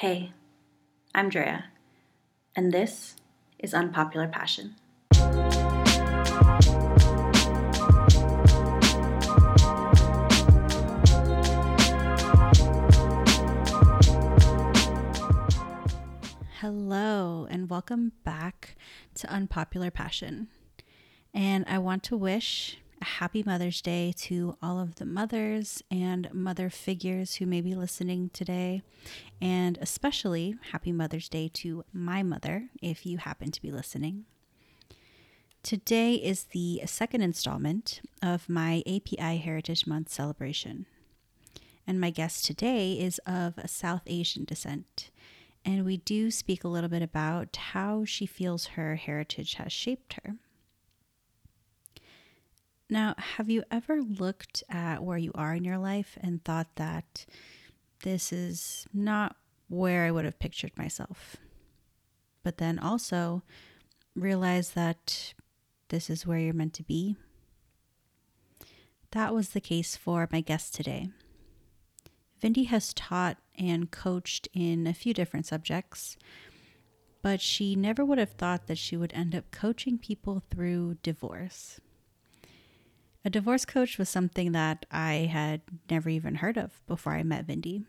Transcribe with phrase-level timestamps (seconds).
[0.00, 0.30] Hey,
[1.12, 1.64] I'm Drea,
[2.54, 3.16] and this
[3.58, 4.76] is Unpopular Passion.
[16.60, 18.76] Hello, and welcome back
[19.16, 20.46] to Unpopular Passion.
[21.34, 26.32] And I want to wish a happy Mother's Day to all of the mothers and
[26.32, 28.82] mother figures who may be listening today.
[29.40, 34.24] And especially happy Mother's Day to my mother if you happen to be listening.
[35.62, 40.86] Today is the second installment of my API Heritage Month celebration.
[41.86, 45.10] And my guest today is of South Asian descent.
[45.64, 50.14] And we do speak a little bit about how she feels her heritage has shaped
[50.24, 50.36] her.
[52.90, 57.26] Now, have you ever looked at where you are in your life and thought that
[58.02, 59.36] this is not
[59.68, 61.36] where I would have pictured myself?
[62.42, 63.42] But then also
[64.14, 65.34] realize that
[65.88, 67.16] this is where you're meant to be?
[69.12, 71.08] That was the case for my guest today.
[72.42, 76.16] Vindy has taught and coached in a few different subjects,
[77.22, 81.80] but she never would have thought that she would end up coaching people through divorce.
[83.28, 87.46] A divorce coach was something that I had never even heard of before I met
[87.46, 87.84] Vindy.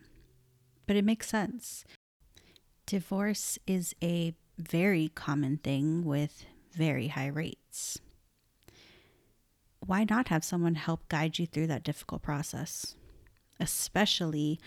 [0.86, 1.86] But it makes sense.
[2.86, 8.02] Divorce is a very common thing with very high rates.
[9.80, 12.98] Why not have someone help guide you through that difficult process?
[13.62, 14.60] Especially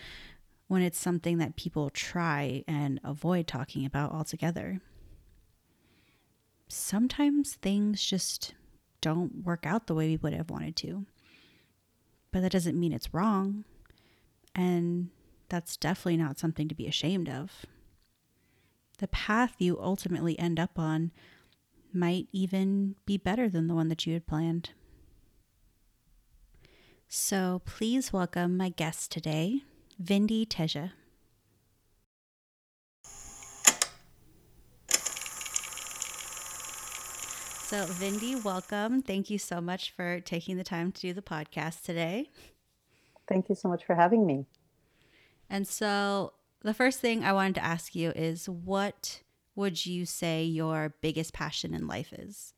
[0.69, 4.81] when it's something that people try and avoid talking about altogether.
[6.67, 8.55] Sometimes things just
[9.03, 11.05] don't work out the way we would have wanted to.
[12.31, 13.65] But that doesn't mean it's wrong.
[14.55, 15.09] And
[15.49, 17.65] that's definitely not something to be ashamed of.
[18.99, 21.11] The path you ultimately end up on
[21.91, 24.71] might even be better than the one that you had planned.
[27.07, 29.61] So please welcome my guest today,
[30.01, 30.93] Vindy Teja.
[37.73, 39.01] So, Vindy, welcome.
[39.01, 42.29] Thank you so much for taking the time to do the podcast today.
[43.27, 44.45] Thank you so much for having me.
[45.49, 49.21] And so, the first thing I wanted to ask you is what
[49.55, 52.53] would you say your biggest passion in life is?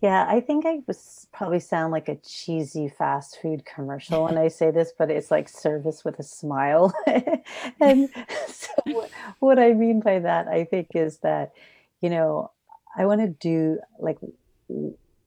[0.00, 4.46] Yeah, I think I was probably sound like a cheesy fast food commercial when I
[4.46, 6.94] say this, but it's like service with a smile.
[7.80, 8.08] and
[8.46, 9.10] so, what,
[9.40, 11.54] what I mean by that, I think, is that,
[12.00, 12.52] you know,
[12.96, 14.18] I want to do like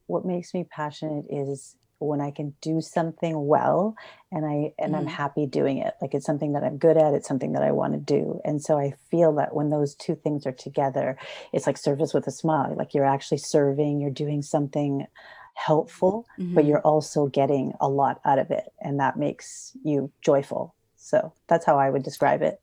[0.06, 3.96] what makes me passionate is when I can do something well
[4.30, 4.98] and I and mm.
[4.98, 5.94] I'm happy doing it.
[6.00, 8.40] Like it's something that I'm good at, it's something that I want to do.
[8.44, 11.18] And so I feel that when those two things are together,
[11.52, 12.74] it's like service with a smile.
[12.76, 15.06] Like you're actually serving, you're doing something
[15.54, 16.54] helpful, mm-hmm.
[16.54, 20.74] but you're also getting a lot out of it and that makes you joyful.
[20.96, 22.60] So that's how I would describe it.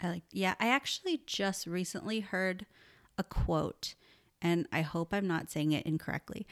[0.00, 2.66] I like yeah, I actually just recently heard
[3.22, 3.94] a quote,
[4.40, 6.46] and I hope I'm not saying it incorrectly.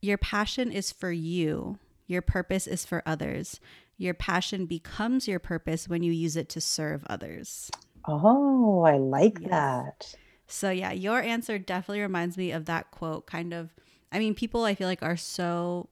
[0.00, 1.78] Your passion is for you,
[2.08, 3.60] your purpose is for others.
[3.96, 7.70] Your passion becomes your purpose when you use it to serve others.
[8.04, 9.50] Oh, I like yes.
[9.50, 10.14] that.
[10.48, 13.26] So, yeah, your answer definitely reminds me of that quote.
[13.26, 13.70] Kind of,
[14.10, 15.88] I mean, people I feel like are so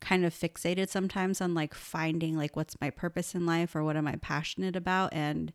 [0.00, 3.96] kind of fixated sometimes on like finding like what's my purpose in life or what
[3.96, 5.12] am I passionate about.
[5.12, 5.52] And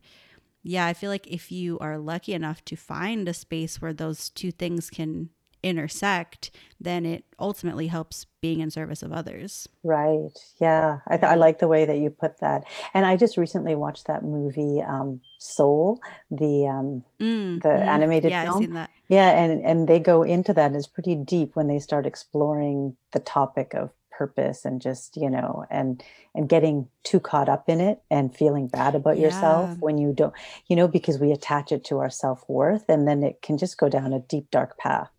[0.64, 4.30] yeah, I feel like if you are lucky enough to find a space where those
[4.30, 5.28] two things can
[5.62, 9.68] intersect, then it ultimately helps being in service of others.
[9.82, 10.30] Right.
[10.60, 10.98] Yeah.
[11.06, 12.64] I, th- I like the way that you put that.
[12.92, 18.30] And I just recently watched that movie, um, Soul, the um, mm, the mm, animated
[18.30, 18.56] yeah, film.
[18.56, 18.90] I've seen that.
[19.08, 20.72] Yeah, and and they go into that.
[20.72, 25.64] It's pretty deep when they start exploring the topic of purpose and just you know
[25.70, 26.02] and
[26.34, 29.24] and getting too caught up in it and feeling bad about yeah.
[29.24, 30.34] yourself when you don't
[30.68, 33.88] you know because we attach it to our self-worth and then it can just go
[33.88, 35.10] down a deep dark path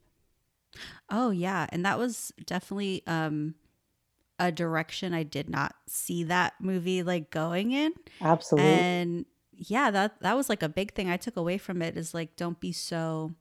[1.10, 3.56] oh yeah and that was definitely um
[4.40, 10.20] a direction i did not see that movie like going in absolutely and yeah that
[10.22, 12.72] that was like a big thing i took away from it is like don't be
[12.72, 13.32] so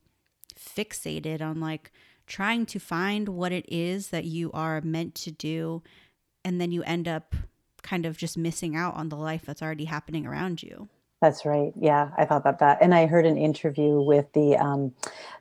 [0.58, 1.90] fixated on like
[2.26, 5.82] trying to find what it is that you are meant to do
[6.44, 7.34] and then you end up
[7.82, 10.88] kind of just missing out on the life that's already happening around you
[11.24, 11.72] That's right.
[11.80, 14.92] Yeah, I thought about that, and I heard an interview with the um,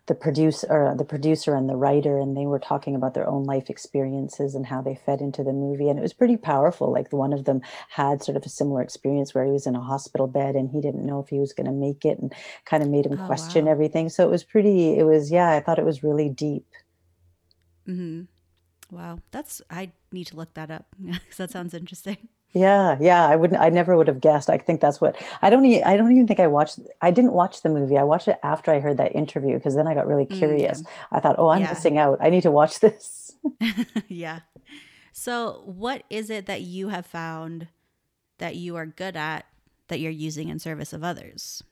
[0.08, 3.70] the producer, the producer and the writer, and they were talking about their own life
[3.70, 6.92] experiences and how they fed into the movie, and it was pretty powerful.
[6.92, 9.82] Like one of them had sort of a similar experience where he was in a
[9.82, 12.34] hospital bed and he didn't know if he was going to make it, and
[12.66, 13.68] kind of made him Oh, question wow.
[13.68, 14.10] everything.
[14.10, 14.98] So it was pretty.
[14.98, 15.52] It was yeah.
[15.52, 16.66] I thought it was really deep.
[17.86, 18.22] hmm
[18.92, 19.20] Wow.
[19.32, 22.30] That's, I need to look that up because that sounds interesting.
[22.54, 24.50] Yeah, yeah, I wouldn't I never would have guessed.
[24.50, 27.34] I think that's what I don't e I don't even think I watched I didn't
[27.34, 27.98] watch the movie.
[27.98, 30.68] I watched it after I heard that interview because then I got really Mm, yeah.
[30.68, 30.84] curious.
[31.12, 31.70] I thought, "Oh, I'm Yeah.
[31.70, 32.20] missing out.
[32.22, 33.36] I need to watch this."
[34.08, 34.40] yeah.
[35.14, 37.68] So, what is it that you have found
[38.40, 39.46] that you are good at
[39.90, 41.64] that you're using in service of others?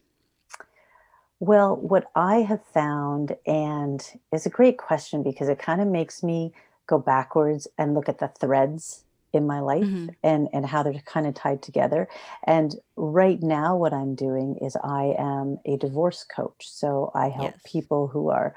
[1.39, 4.01] Well, what I have found, and
[4.31, 6.54] it's a great question because it kind of makes me
[6.88, 10.94] go backwards and look at the threads in my life hmm and and how they're
[11.06, 12.07] kind of tied together.
[12.45, 16.69] And right now, what I'm doing is I am a divorce coach.
[16.69, 17.63] So I help Yes.
[17.63, 18.56] people who are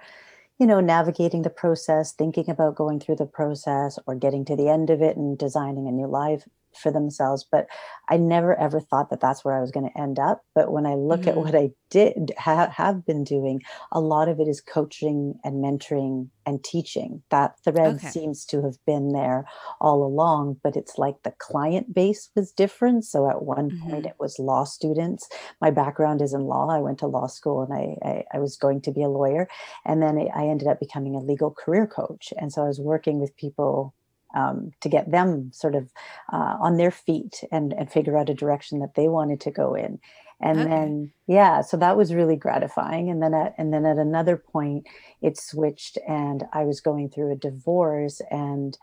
[0.58, 4.68] you know, navigating the process, thinking about going through the process or getting to the
[4.68, 7.46] end of it and designing a new life for themselves.
[7.50, 7.66] But
[8.08, 10.42] I never ever thought that that's where I was going to end up.
[10.54, 13.62] But when I look at hmm what I did ha- have been doing,
[13.92, 17.22] a lot of it is coaching and mentoring and teaching.
[17.30, 18.00] That thread Okay.
[18.00, 19.46] seems to have been there
[19.80, 23.04] all along, but it's like the client base was different.
[23.04, 25.28] So at one point, hmm it was law students.
[25.60, 26.68] My background is in law.
[26.70, 29.48] I went to law school and I, I, I was going to be a lawyer
[29.84, 32.32] and then I ended up becoming a legal career coach.
[32.36, 33.94] And so I was working with people
[34.34, 35.90] um, to get them sort of
[36.32, 39.74] uh, on their feet and, and figure out a direction that they wanted to go
[39.74, 39.98] in.
[40.40, 40.66] And Okay.
[40.66, 43.08] then, yeah, so that was really gratifying.
[43.08, 44.86] And then at, and then at another point,
[45.22, 48.76] it switched and I was going through a divorce and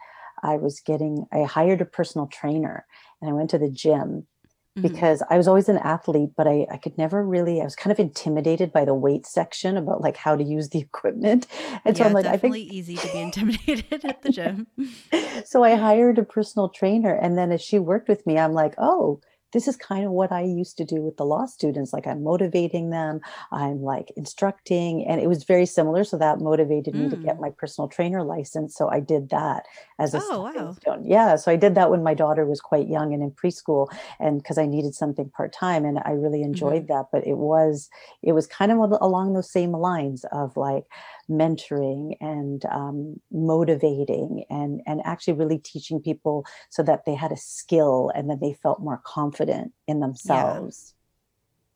[0.44, 2.86] I was getting, I hired a personal trainer
[3.22, 4.28] and I went to the gym
[4.76, 7.76] hmm because I was always an athlete, but I, I could never really, I was
[7.76, 11.48] kind of intimidated by the weight section about like how to use the equipment.
[11.86, 14.68] And so I'm Yeah, like, I think easy to be intimidated at the gym.
[15.44, 17.14] so I hired a personal trainer.
[17.14, 19.22] And then as she worked with me, I'm like, oh,
[19.54, 21.94] this is kind of what I used to do with the law students.
[21.94, 23.20] Like I'm motivating them,
[23.52, 26.04] I'm like instructing, and it was very similar.
[26.04, 27.40] So that motivated me to get Mm.
[27.40, 28.76] my personal trainer license.
[28.76, 29.66] So I did that
[30.00, 30.78] as a Oh, wow.
[30.82, 31.04] stone.
[31.06, 31.36] Yeah.
[31.36, 33.88] So I did that when my daughter was quite young and in preschool,
[34.20, 37.08] and because I needed something part time, and I really hmm enjoyed that.
[37.12, 37.90] But it was
[38.24, 40.86] it was kind of along those same lines of like
[41.30, 47.38] mentoring and um, motivating and and actually really teaching people so that they had a
[47.38, 50.62] skill and then they felt more confident in Yeah.
[50.64, 50.94] themselves.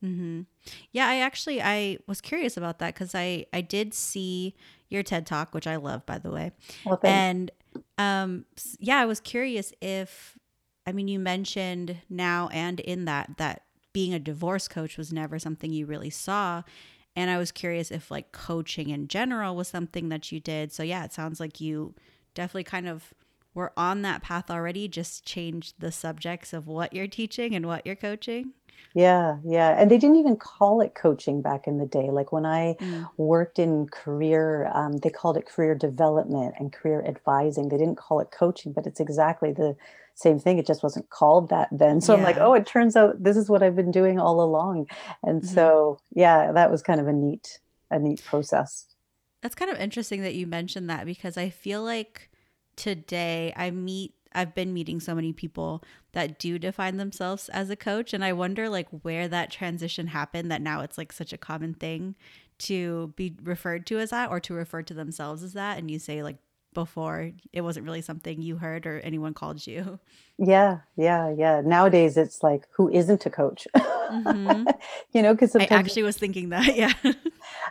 [0.01, 0.41] hmm
[0.91, 4.55] Yeah, I actually I was curious about that because I I did see
[4.89, 6.51] your TED Talk, which I love, by the way.
[6.83, 6.99] Well.
[7.03, 7.51] And
[7.97, 8.45] um
[8.79, 10.37] yeah, I was curious if
[10.85, 13.63] I mean you mentioned now and in that that
[13.93, 16.63] being a divorce coach was never something you really saw.
[17.15, 20.71] And I was curious if like coaching in general was something that you did.
[20.73, 21.95] So yeah, it sounds like you
[22.33, 23.13] definitely kind of
[23.53, 27.85] were on that path already, just changed the subjects of what you're teaching and what
[27.85, 28.53] you're coaching.
[28.93, 29.79] Yeah, yeah.
[29.79, 32.09] And they didn't even call it coaching back in the day.
[32.11, 33.09] Like when I Mm.
[33.17, 37.69] worked in career, um, they called it career development and career advising.
[37.69, 39.75] They didn't call it coaching, but it's exactly the
[40.15, 40.57] same thing.
[40.57, 42.01] It just wasn't called that then.
[42.01, 44.87] So I'm like, oh, it turns out this is what I've been doing all along.
[45.23, 45.45] And Mhm.
[45.47, 47.59] so, yeah, that was kind of a neat,
[47.91, 48.87] a neat process.
[49.41, 52.29] That's kind of interesting that you mentioned that because I feel like
[52.75, 55.81] today I meet I've been meeting so many people
[56.11, 60.51] that do define themselves as a coach and I wonder like where that transition happened
[60.51, 62.15] that now it's like such a common thing
[62.57, 65.99] to be referred to as that or to refer to themselves as that and you
[65.99, 66.35] say like
[66.75, 69.97] before it wasn't really something you heard or anyone called you.
[70.37, 71.61] Yeah, yeah, yeah.
[71.65, 73.67] Nowadays, it's like, who isn't a coach?
[73.75, 74.67] Mhm.
[75.13, 76.75] You know, because I actually was thinking that.
[76.83, 76.93] Yeah.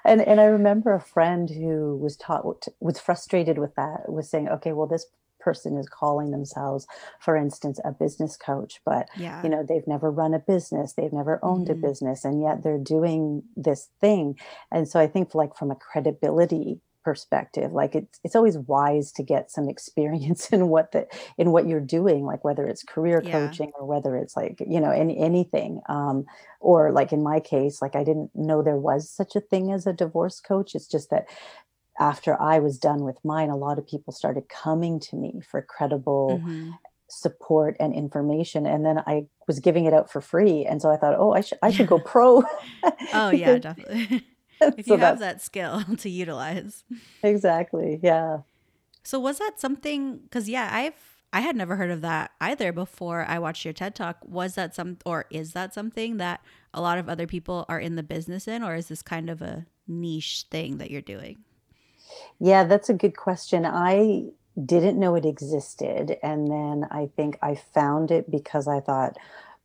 [0.04, 4.48] And and I remember a friend who was taught was frustrated with that, was saying,
[4.48, 5.06] okay, well, this
[5.38, 6.86] person is calling themselves,
[7.20, 9.42] for instance, a business coach, but yeah.
[9.42, 11.82] you know, they've never run a business, they've never owned a Mhm.
[11.82, 14.38] business, and yet they're doing this thing.
[14.72, 19.22] And so I think like from a credibility perspective, like it's it's always wise to
[19.22, 21.06] get some experience in what the
[21.38, 23.30] in what you're doing, like whether it's career Yeah.
[23.30, 25.80] coaching or whether it's like, you know, any anything.
[25.88, 26.24] Um,
[26.60, 29.86] or like in my case like i didn't know there was such a thing as
[29.86, 31.26] a divorce coach it's just that
[32.00, 35.62] after i was done with mine a lot of people started coming to me for
[35.62, 36.78] credible Mhm.
[37.10, 40.96] support and information and then i was giving it out for free and so i
[40.96, 42.42] thought oh i should i should go pro
[43.12, 44.26] Oh yeah, definitely.
[44.76, 46.84] If so you have that skill to utilize.
[47.22, 48.38] exactly yeah
[49.04, 50.94] So was that something cuz yeah, I've
[51.32, 54.18] I had never heard of that either before I watched your TED Talk.
[54.24, 56.40] Was that some, or is that something that
[56.72, 59.42] a lot of other people are in the business in, or is this kind of
[59.42, 61.38] a niche thing that you're doing?
[62.40, 63.64] Yeah, that's a good question.
[63.66, 64.26] I
[64.64, 66.18] didn't know it existed.
[66.22, 69.16] And then I think I found it because I thought,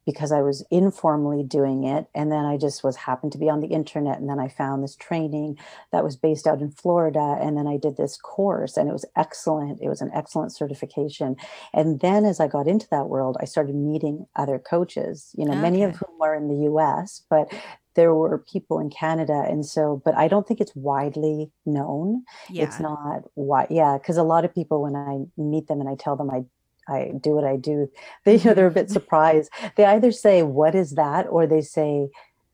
[0.10, 2.08] because I was informally doing it.
[2.16, 4.18] And then I just was happened to be on the internet.
[4.18, 5.60] And then I found this training
[5.92, 7.38] that was based out in Florida.
[7.39, 9.80] And then I did this course and it was excellent.
[9.84, 11.36] It was an excellent certification.
[11.75, 15.51] And then as I got into that world, I started meeting other coaches, you know,
[15.51, 15.62] okay.
[15.62, 17.54] many of whom are in the US, but
[17.94, 19.44] there were people in Canada.
[19.48, 22.24] And so, but I don't think it's widely known.
[22.50, 22.63] Yeah.
[22.63, 25.94] It's not why, yeah, because a lot of people, when I meet them and I
[25.94, 26.46] tell them I
[26.89, 27.89] I do what I do,
[28.25, 28.93] they you know they're a bit mm-hmm.
[28.93, 29.51] surprised.
[29.75, 32.10] They either say, "What is that?" or they say,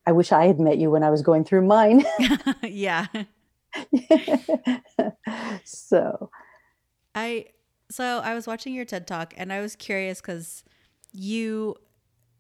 [0.06, 2.06] "I wish I had met you when I was going through mine."
[2.63, 3.08] yeah.
[5.63, 6.30] so,
[7.13, 7.46] I
[7.89, 10.63] so I was watching your TED talk and I was curious because
[11.12, 11.75] you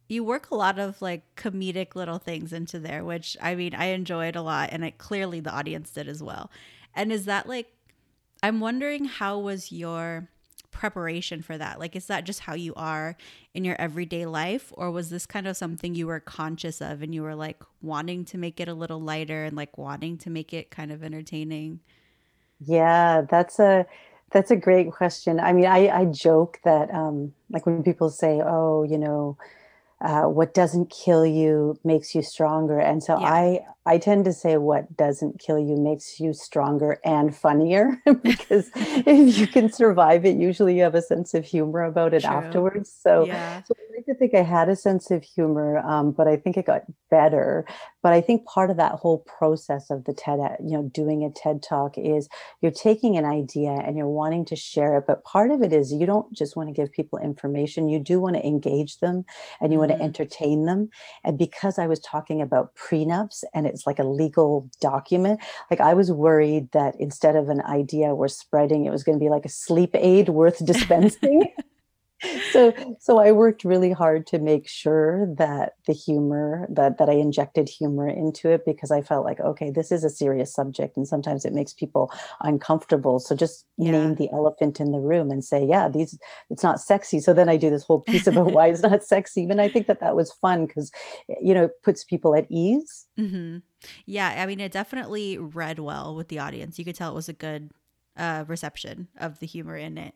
[0.07, 3.85] you work a lot of like comedic little things into there, which I mean, I
[3.85, 6.51] enjoyed a lot and it clearly the audience did as well.
[6.93, 7.71] And is that like
[8.43, 10.29] I'm wondering how was your
[10.75, 11.79] preparation for that?
[11.79, 13.15] Like is that just how you are
[13.53, 17.15] in your everyday life or was this kind of something you were conscious of and
[17.15, 20.53] you were like wanting to make it a little lighter and like wanting to make
[20.53, 21.79] it kind of entertaining?
[22.59, 23.85] Yeah, that's a
[24.31, 25.39] that's a great question.
[25.39, 29.37] I mean, I I joke that um like when people say, "Oh, you know,
[30.01, 33.27] uh, what doesn't kill you makes you stronger and so yeah.
[33.31, 38.69] i i tend to say what doesn't kill you makes you stronger and funnier because
[38.75, 42.29] if you can survive it usually you have a sense of humor about it True.
[42.29, 43.63] afterwards so, yeah.
[43.63, 46.57] so i like to think i had a sense of humor um, but i think
[46.57, 47.65] it got better
[48.03, 51.29] but i think part of that whole process of the ted you know doing a
[51.29, 52.27] ted talk is
[52.61, 55.93] you're taking an idea and you're wanting to share it but part of it is
[55.93, 59.23] you don't just want to give people information you do want to engage them
[59.61, 60.89] and you want to entertain them.
[61.23, 65.39] And because I was talking about prenups and it's like a legal document,
[65.69, 69.23] like I was worried that instead of an idea we're spreading, it was going to
[69.23, 71.53] be like a sleep aid worth dispensing.
[72.51, 77.13] So so I worked really hard to make sure that the humor that that I
[77.13, 81.07] injected humor into it because I felt like okay this is a serious subject and
[81.07, 83.19] sometimes it makes people uncomfortable.
[83.19, 83.91] So just yeah.
[83.91, 86.17] name the elephant in the room and say yeah these
[86.49, 87.19] it's not sexy.
[87.19, 89.43] So then I do this whole piece about why it's not sexy?
[89.43, 90.91] And I think that that was fun because
[91.41, 93.07] you know it puts people at ease.
[93.19, 93.57] Mm-hmm.
[94.05, 96.79] yeah I mean it definitely read well with the audience.
[96.79, 97.71] You could tell it was a good
[98.17, 100.13] uh, reception of the humor in it.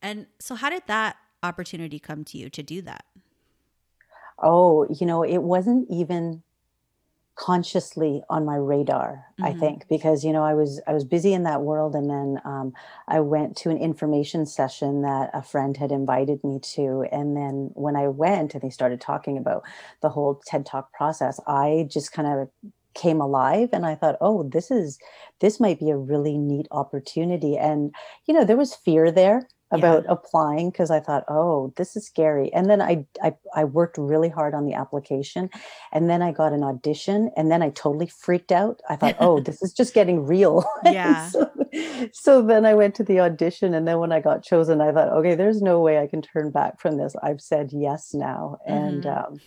[0.00, 3.04] And so how did that opportunity come to you to do that?
[4.38, 6.42] Oh, you know, it wasn't even
[7.34, 9.44] consciously on my radar mm-hmm.
[9.44, 12.38] i think because you know i was i was busy in that world and then
[12.44, 12.72] um,
[13.08, 17.70] i went to an information session that a friend had invited me to and then
[17.72, 19.62] when i went and they started talking about
[20.02, 22.48] the whole ted talk process i just kind of
[22.94, 24.98] came alive and i thought oh this is
[25.40, 27.94] this might be a really neat opportunity and
[28.26, 30.12] you know there was fear there about yeah.
[30.12, 32.52] applying because I thought, oh, this is scary.
[32.52, 35.50] And then I, I I worked really hard on the application,
[35.92, 38.80] and then I got an audition, and then I totally freaked out.
[38.88, 40.64] I thought, oh, this is just getting real.
[40.84, 41.28] Yeah.
[41.28, 41.50] so,
[42.12, 45.08] so then I went to the audition, and then when I got chosen, I thought,
[45.08, 47.16] okay, there's no way I can turn back from this.
[47.22, 49.04] I've said yes now, and.
[49.04, 49.32] Mm-hmm.
[49.32, 49.40] Um,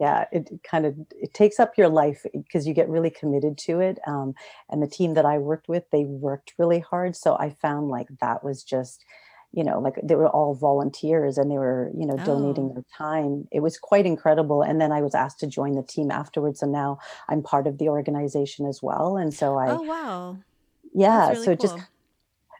[0.00, 3.78] yeah it kind of it takes up your life because you get really committed to
[3.78, 4.34] it um,
[4.68, 8.08] and the team that i worked with they worked really hard so i found like
[8.20, 9.04] that was just
[9.52, 12.24] you know like they were all volunteers and they were you know oh.
[12.24, 15.82] donating their time it was quite incredible and then i was asked to join the
[15.82, 19.82] team afterwards and now i'm part of the organization as well and so i oh
[19.82, 20.36] wow
[20.94, 21.68] yeah really so cool.
[21.68, 21.88] just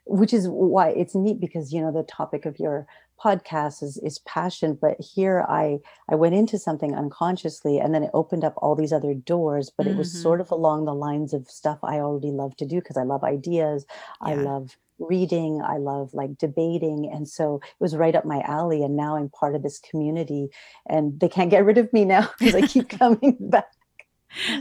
[0.05, 2.87] which is why it's neat because you know the topic of your
[3.23, 5.79] podcast is is passion but here i
[6.11, 9.87] i went into something unconsciously and then it opened up all these other doors but
[9.87, 9.95] mm-hmm.
[9.95, 10.53] it was sort mm-hmm.
[10.53, 13.87] of along the lines of stuff i already love to do because i love ideas
[14.27, 14.33] yeah.
[14.33, 18.83] i love reading i love like debating and so it was right up my alley
[18.83, 20.49] and now i'm part of this community
[20.89, 23.67] and they can't get rid of me now because i keep coming back.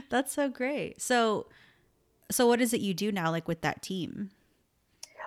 [0.10, 1.02] That's so great.
[1.02, 1.48] So
[2.30, 4.32] so what is it you do now like with that team?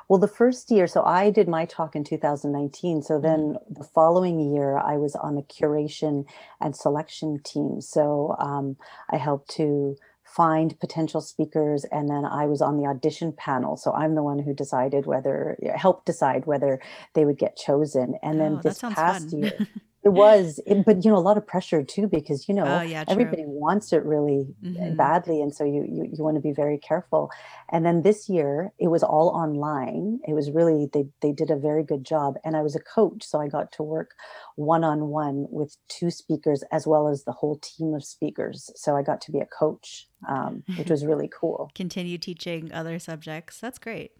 [0.09, 3.75] Well the first year so i did my talk in 2019 so then mm-hmm.
[3.75, 6.27] the following year i was on the curation
[6.61, 8.77] and selection team so um,
[9.11, 9.97] i helped to
[10.37, 13.77] find potential speakers and then i was on the audition panel.
[13.77, 16.81] So i'm the one who decided whether helped decide whether
[17.15, 18.15] they would get chosen.
[18.23, 19.67] And then oh, this past year
[20.05, 22.83] It was, it, but you know, a lot of pressure too, because you know, Oh,
[22.83, 24.47] yeah, everybody wants it really
[24.81, 27.31] uh, hmm badly, and so you you you want to be very careful.
[27.73, 30.21] And then this year, it was all online.
[30.29, 33.25] It was really they they did a very good job, and I was a coach,
[33.25, 34.11] so I got to work
[34.57, 38.71] one on one with two speakers as well as the whole team of speakers.
[38.77, 41.71] So I got to be a coach, um, which was really cool.
[41.75, 43.61] Continue teaching other subjects.
[43.61, 44.13] That's great.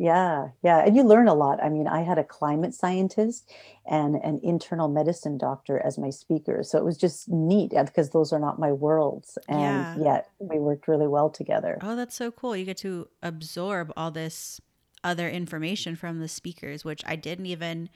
[0.00, 1.62] Yeah, yeah, and you learn a lot.
[1.62, 3.52] I mean, I had a climate scientist
[3.84, 8.08] and an internal medicine doctor as my speakers, so it was just neat uh, because
[8.08, 10.02] those are not my worlds, and Yeah.
[10.02, 11.76] yet we worked really well together.
[11.82, 12.56] Oh, that's so cool.
[12.56, 14.58] You get to absorb all this
[15.04, 17.90] other information from the speakers, which I didn't even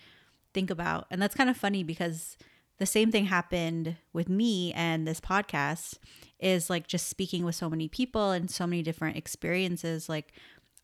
[0.52, 1.06] think about.
[1.10, 2.36] And that's kind of funny because
[2.78, 5.98] the same thing happened with me and this podcast
[6.40, 10.08] is like just speaking with so many people and so many different experiences.
[10.08, 10.32] Like,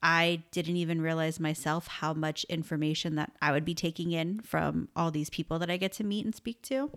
[0.02, 4.88] I didn't even realize myself how much information that I would be taking in from
[4.97, 6.90] all these people that I get to meet and speak to.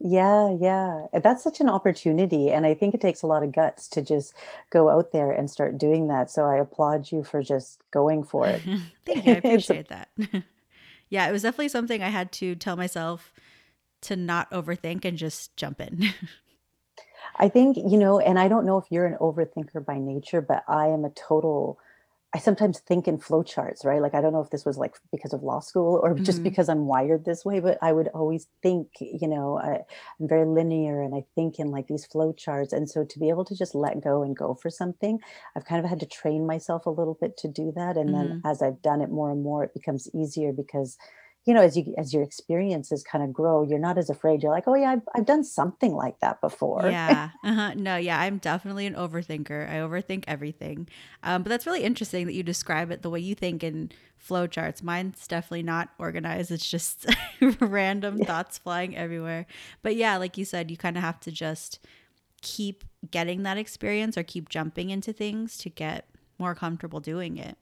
[0.00, 3.88] Yeah, yeah, that's such an opportunity, and I think it takes a lot of guts
[3.90, 4.34] to just
[4.70, 6.30] go out there and start doing that.
[6.30, 8.60] So I applaud you for just going for it.
[9.06, 9.32] Thank you.
[9.32, 10.08] I appreciate that.
[11.08, 13.32] yeah, it was definitely something I had to tell myself
[14.02, 16.12] to not overthink and just jump in.
[17.36, 20.64] I think, you know, and I don't know if you're an overthinker by nature, but
[20.68, 21.78] I am a total
[22.34, 24.02] I sometimes think in flowcharts, right?
[24.02, 26.44] Like I don't know if this was like because of law school or just hmm
[26.44, 29.82] because I'm wired this way, but I would always think, you know, I,
[30.20, 32.72] I'm very linear and I think in like these flowcharts.
[32.72, 35.20] And so to be able to just let go and go for something,
[35.54, 37.96] I've kind of had to train myself a little bit to do that.
[37.96, 40.98] And then hmm as I've done it more and more, it becomes easier because
[41.46, 44.42] you know, as you as your experiences kind of grow, you're not as afraid.
[44.42, 46.82] You're like, oh yeah, I've, I've done something like that before.
[46.84, 47.30] Yeah.
[47.44, 47.74] Uh-huh.
[47.74, 49.68] No, yeah, I'm definitely an overthinker.
[49.68, 50.88] I overthink everything.
[51.22, 53.92] Um, but that's really interesting that you describe it the way you think in
[54.26, 54.82] flowcharts.
[54.82, 56.50] Mine's definitely not organized.
[56.50, 57.06] It's just
[57.60, 59.46] random thoughts flying everywhere.
[59.82, 61.78] But yeah, like you said, you kind of have to just
[62.40, 66.08] keep getting that experience or keep jumping into things to get
[66.38, 67.58] more comfortable doing it.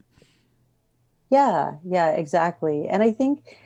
[1.31, 2.89] Yeah, yeah, exactly.
[2.89, 3.57] And I think,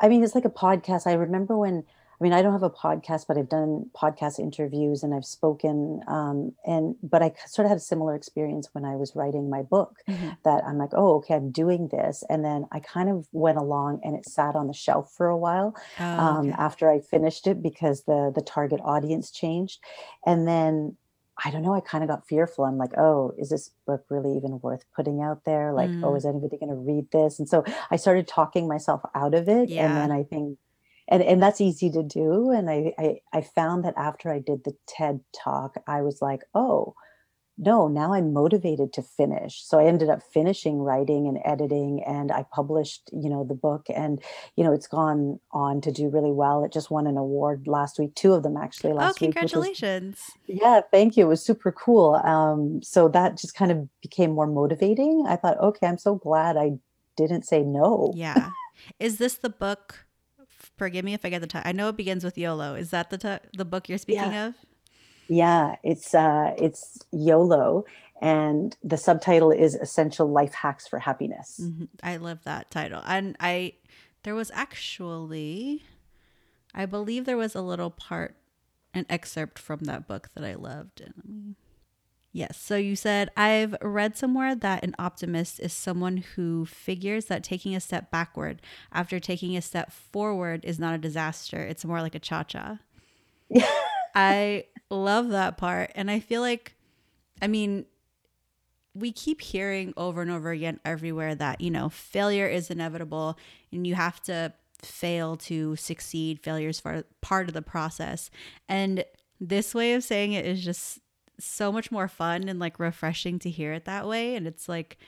[0.00, 1.06] I mean, it's like a podcast.
[1.06, 1.84] I remember when,
[2.20, 6.00] I mean, I don't have a podcast, but I've done podcast interviews and I've spoken.
[6.08, 9.62] Um, and, but I sort of had a similar experience when I was writing my
[9.62, 12.24] book hmm that I'm like, oh, okay, I'm doing this.
[12.28, 15.36] And then I kind of went along and it sat on the shelf for a
[15.38, 16.56] while Oh, um, okay.
[16.58, 19.80] after I finished it because the the target audience changed.
[20.26, 20.96] And then
[21.44, 22.64] I don't know, I kind of got fearful.
[22.64, 25.72] I'm like, oh, is this book really even worth putting out there?
[25.72, 27.38] Like, oh, Mm, is anybody going to read this?
[27.38, 29.68] And so I started talking myself out of it.
[29.68, 29.86] Yeah.
[29.86, 30.58] And then I think,
[31.08, 32.50] and, and that's easy to do.
[32.50, 36.42] And I, I, I found that after I did the TED talk, I was like,
[36.54, 36.94] oh,
[37.58, 39.62] no, now I'm motivated to finish.
[39.64, 43.86] So I ended up finishing writing and editing and I published, you know, the book
[43.94, 44.22] and
[44.56, 46.64] you know, it's gone on to do really well.
[46.64, 49.42] It just won an award last week, two of them actually Oh, last week, which
[49.42, 50.22] was congratulations.
[50.46, 51.26] yeah, thank you.
[51.26, 52.14] It was super cool.
[52.16, 55.24] Um, so that just kind of became more motivating.
[55.28, 56.72] I thought, okay, I'm so glad I
[57.16, 58.12] didn't say no.
[58.16, 58.50] Yeah.
[58.98, 60.06] Is this the book?
[60.78, 61.68] Forgive me if I get the title.
[61.68, 62.74] I know it begins with YOLO.
[62.74, 64.46] Is that the ti- the book you're speaking Yeah.
[64.48, 64.54] of?
[65.32, 67.86] Yeah, it's uh it's YOLO
[68.20, 71.58] and the subtitle is Essential Life Hacks for Happiness.
[71.58, 73.02] hmm I love that title.
[73.04, 73.72] And I,
[74.22, 75.82] there was actually,
[76.74, 78.36] I believe there was a little part,
[78.94, 81.00] an excerpt from that book that I loved.
[81.00, 81.56] And
[82.30, 82.58] yes.
[82.58, 87.74] So you said, I've read somewhere that an optimist is someone who figures that taking
[87.74, 91.60] a step backward after taking a step forward is not a disaster.
[91.62, 92.78] It's more like a cha cha.
[93.48, 93.66] Yeah.
[94.14, 95.90] I love that part.
[95.94, 96.74] And I feel like,
[97.40, 97.86] I mean,
[98.94, 103.38] we keep hearing over and over again everywhere that, you know, failure is inevitable
[103.72, 104.52] and you have to
[104.82, 106.40] fail to succeed.
[106.40, 106.82] Failure is
[107.20, 108.30] part of the process.
[108.68, 109.04] And
[109.40, 110.98] this way of saying it is just
[111.40, 114.36] so much more fun and like refreshing to hear it that way.
[114.36, 114.98] And it's like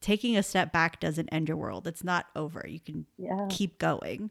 [0.00, 2.64] taking a step back doesn't end your world, it's not over.
[2.68, 3.46] You can Yeah.
[3.48, 4.30] keep going.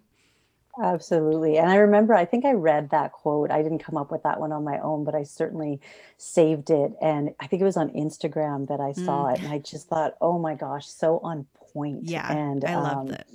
[0.82, 1.58] Absolutely.
[1.58, 3.52] And I remember, I think I read that quote.
[3.52, 5.80] I didn't come up with that one on my own, but I certainly
[6.18, 6.94] saved it.
[7.02, 9.40] And I think it was on Instagram that I saw Mm, it.
[9.42, 12.14] And I just thought, oh my gosh, so on point.
[12.14, 13.28] yeah, And I loved um, it.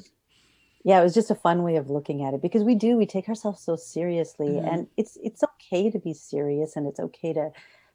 [0.85, 3.07] yeah, it was just a fun way of looking at it because we do, we
[3.07, 4.61] take ourselves so seriously.
[4.61, 7.51] hmm And it's it's okay to be serious and it's okay to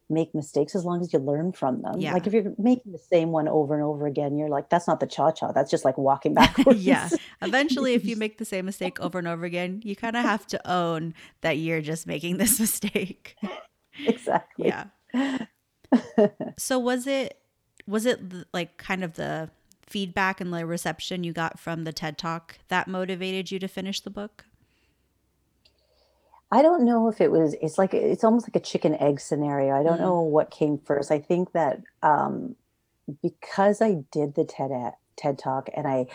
[0.10, 2.00] make mistakes as long as you learn from them.
[2.00, 2.13] Yeah.
[2.13, 5.00] Like if you're making the same one over and over again, you're like, that's not
[5.00, 5.52] the cha-cha.
[5.52, 6.84] That's just like walking backwards.
[6.84, 7.10] yeah.
[7.41, 10.48] Eventually, if you make the same mistake over and over again, you kind of have
[10.48, 13.36] to own that you're just making this mistake.
[14.06, 14.67] Exactly.
[14.67, 14.86] yeah.
[16.58, 17.39] So was it
[17.88, 18.20] was it
[18.54, 19.50] like kind of the
[19.82, 24.02] feedback and the reception you got from the TED Talk that motivated you to finish
[24.02, 24.46] the book?
[26.49, 29.75] I don't know if it was, it's like, it's almost like a chicken egg scenario.
[29.75, 30.03] I don't Mm.
[30.03, 31.12] know what came first.
[31.12, 32.55] I think that um,
[33.21, 34.71] because I did the TED,
[35.17, 36.07] TED Talk and I,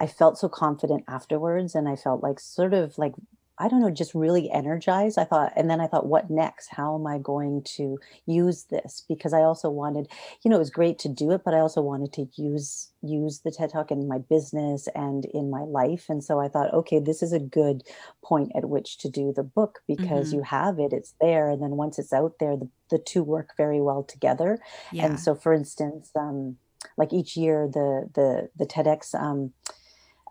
[0.00, 3.14] I felt so confident afterwards and I felt like sort of like
[3.58, 5.18] I don't know, just really energized.
[5.18, 6.68] I thought, and then I thought, what next?
[6.68, 9.04] How am I going to use this?
[9.08, 10.08] Because I also wanted,
[10.42, 13.40] you know, it was great to do it, but I also wanted to use use
[13.40, 16.06] the TED Talk in my business and in my life.
[16.08, 17.82] And so I thought, okay, this is a good
[18.24, 20.36] point at which to do the book because Mm-hmm.
[20.36, 23.50] you have it, it's there, and then once it's out there, the, the two work
[23.56, 24.58] very well together.
[25.04, 26.56] And so, for instance, um,
[26.96, 29.52] like each year, the the the TEDx um,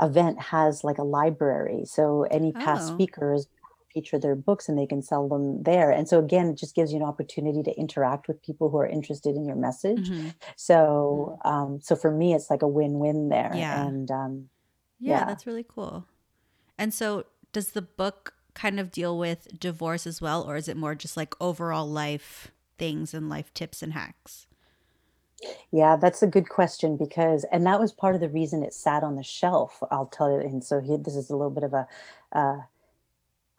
[0.01, 1.85] event has like a library.
[1.85, 2.87] So any past Oh.
[2.87, 3.47] speakers
[3.93, 5.91] feature their books and they can sell them there.
[5.91, 8.87] And so again, it just gives you an opportunity to interact with people who are
[8.87, 10.11] interested in your message.
[10.11, 13.67] hmm So um, so for me, it's like a win-win there.
[13.67, 13.71] Yeah.
[13.71, 14.49] And um,
[15.05, 15.25] Yeah, Yeah.
[15.25, 16.07] that's really cool.
[16.77, 20.77] And so, does the book kind of deal with divorce as well, or is it
[20.77, 24.47] more just like overall life things and life tips and hacks?
[25.71, 29.03] Yeah, that's a good question because, and that was part of the reason it sat
[29.03, 29.81] on the shelf.
[29.91, 30.39] I'll tell you.
[30.39, 31.87] And so here, this is a little bit of a
[32.31, 32.57] uh,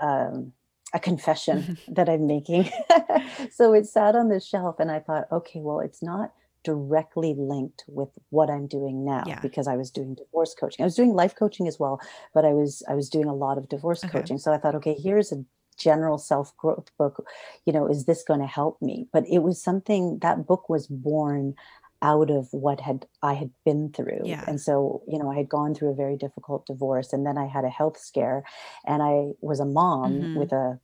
[0.01, 0.53] um,
[0.95, 2.71] a confession that I'm making.
[3.51, 6.33] so it sat on the shelf, and I thought, okay, well, it's not
[6.65, 9.41] directly linked with what I'm doing now Yeah.
[9.43, 10.83] because I was doing divorce coaching.
[10.85, 12.01] I was doing life coaching as well,
[12.35, 14.13] but I was I was doing a lot of divorce Okay.
[14.13, 14.39] coaching.
[14.39, 15.45] So I thought, okay, here's a
[15.77, 17.25] general self-growth book.
[17.67, 19.09] You know, is this going to help me?
[19.13, 21.55] But it was something that book was born
[22.03, 24.23] out of what had I had been through.
[24.25, 24.45] Yeah.
[24.49, 27.47] And so, you know, I had gone through a very difficult divorce and then I
[27.47, 28.43] had a health scare
[28.85, 30.35] and I was a mom Mhm.
[30.37, 30.81] with a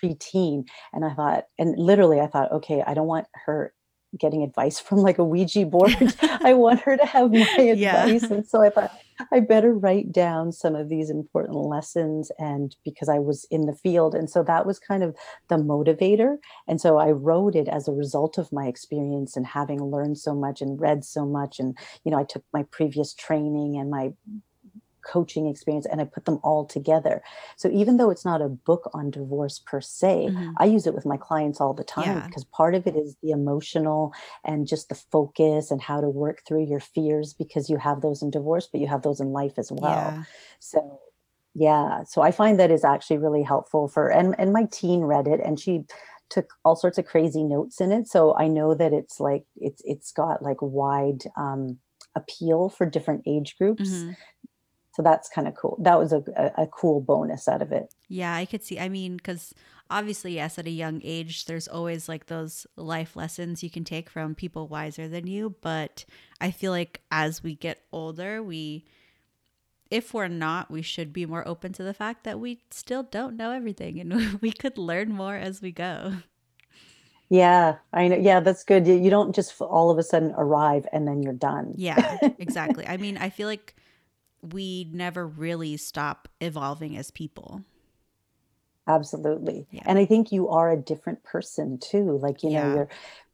[0.00, 3.74] preteen and I thought and literally I thought okay I don't want her
[4.16, 8.04] getting advice from like a Ouija board I want her to have my Yeah.
[8.06, 8.92] advice and so I thought
[9.32, 13.74] I better write down some of these important lessons and because I was in the
[13.74, 15.16] field and so that was kind of
[15.48, 16.36] the motivator
[16.68, 20.34] and so I wrote it as a result of my experience and having learned so
[20.34, 24.12] much and read so much and you know I took my previous training and my
[25.02, 27.22] coaching experience and I put them all together.
[27.56, 30.54] So even though it's not a book on divorce per se, Mhm.
[30.58, 32.26] I use it with my clients all the time Yeah.
[32.26, 34.12] because part of it is the emotional
[34.44, 38.22] and just the focus and how to work through your fears because you have those
[38.22, 40.16] in divorce, but you have those in life as well.
[40.16, 40.24] Yeah.
[40.60, 41.00] So
[41.54, 45.26] yeah, so I find that is actually really helpful for and and my teen read
[45.26, 45.84] it and she
[46.28, 48.06] took all sorts of crazy notes in it.
[48.06, 51.78] So I know that it's like it's it's got like wide um
[52.16, 54.04] appeal for different age groups.
[54.04, 54.16] Mhm.
[55.00, 55.78] So that's kind of cool.
[55.80, 57.94] That was a, a, a cool bonus out of it.
[58.10, 58.78] Yeah, I could see.
[58.78, 59.54] I mean, because
[59.88, 64.10] obviously, yes, at a young age, there's always like those life lessons you can take
[64.10, 65.54] from people wiser than you.
[65.62, 66.04] But
[66.38, 68.84] I feel like as we get older, we,
[69.90, 73.38] if we're not, we should be more open to the fact that we still don't
[73.38, 76.12] know everything and we could learn more as we go.
[77.30, 78.16] Yeah, I know.
[78.16, 78.86] Yeah, that's good.
[78.86, 81.72] You, you don't just all of a sudden arrive and then you're done.
[81.74, 82.86] Yeah, exactly.
[82.86, 83.76] I mean, I feel like
[84.42, 87.62] we never really stop evolving as people.
[88.86, 89.66] Absolutely.
[89.70, 89.82] Yeah.
[89.86, 92.18] And I think you are a different person too.
[92.18, 92.88] Like, you know, you're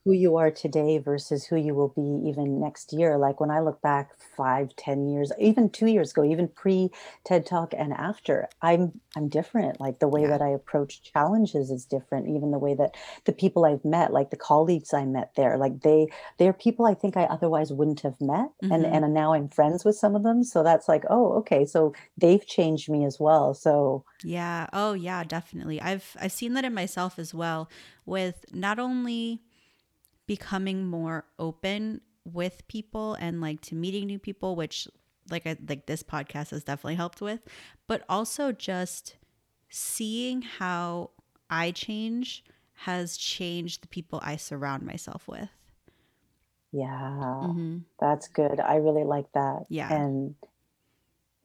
[0.06, 3.18] who you are today versus who you will be even next year.
[3.18, 6.90] Like when I look back five, ten years, even two years ago, even pre
[7.24, 9.80] TED Talk and after, I'm I'm different.
[9.80, 10.28] Like the way Yeah.
[10.28, 12.28] that I approach challenges is different.
[12.28, 12.94] Even the way that
[13.26, 16.94] the people I've met, like the colleagues I met there, like they they're people I
[16.94, 18.50] think I otherwise wouldn't have met.
[18.70, 18.92] And Mhm.
[18.92, 20.44] and now I'm friends with some of them.
[20.44, 21.66] So that's like, oh, okay.
[21.66, 23.54] So they've changed me as well.
[23.54, 24.66] So Yeah.
[24.72, 25.80] Oh, yeah, definitely.
[25.80, 27.70] I've I've seen that in myself as well
[28.06, 29.42] with not only
[30.26, 34.88] becoming more open with people and like to meeting new people, which
[35.30, 37.40] like I like this podcast has definitely helped with,
[37.86, 39.16] but also just
[39.68, 41.10] seeing how
[41.50, 42.44] I change
[42.80, 45.48] has changed the people I surround myself with.
[46.72, 47.50] yeah.
[47.50, 48.60] hmm That's good.
[48.60, 49.66] I really like that.
[49.68, 49.92] Yeah.
[49.92, 50.34] And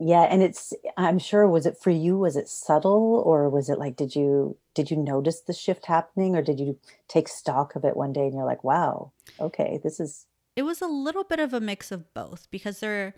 [0.04, 3.78] yeah, and it's I'm sure was it for you, was it subtle or was it
[3.78, 7.86] like did you did you notice the shift happening or did you take stock of
[7.86, 11.40] it one day and you're like, wow, okay, this is It was a little bit
[11.40, 13.14] of a mix of both because there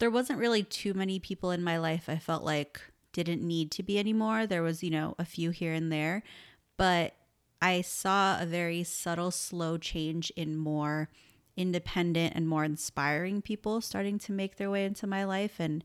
[0.00, 2.80] there wasn't really too many people in my life I felt like
[3.12, 4.46] didn't need to be anymore.
[4.46, 6.24] There was, you know, a few here and there,
[6.76, 7.14] but
[7.62, 11.08] I saw a very subtle slow change in more
[11.56, 15.84] independent and more inspiring people starting to make their way into my life and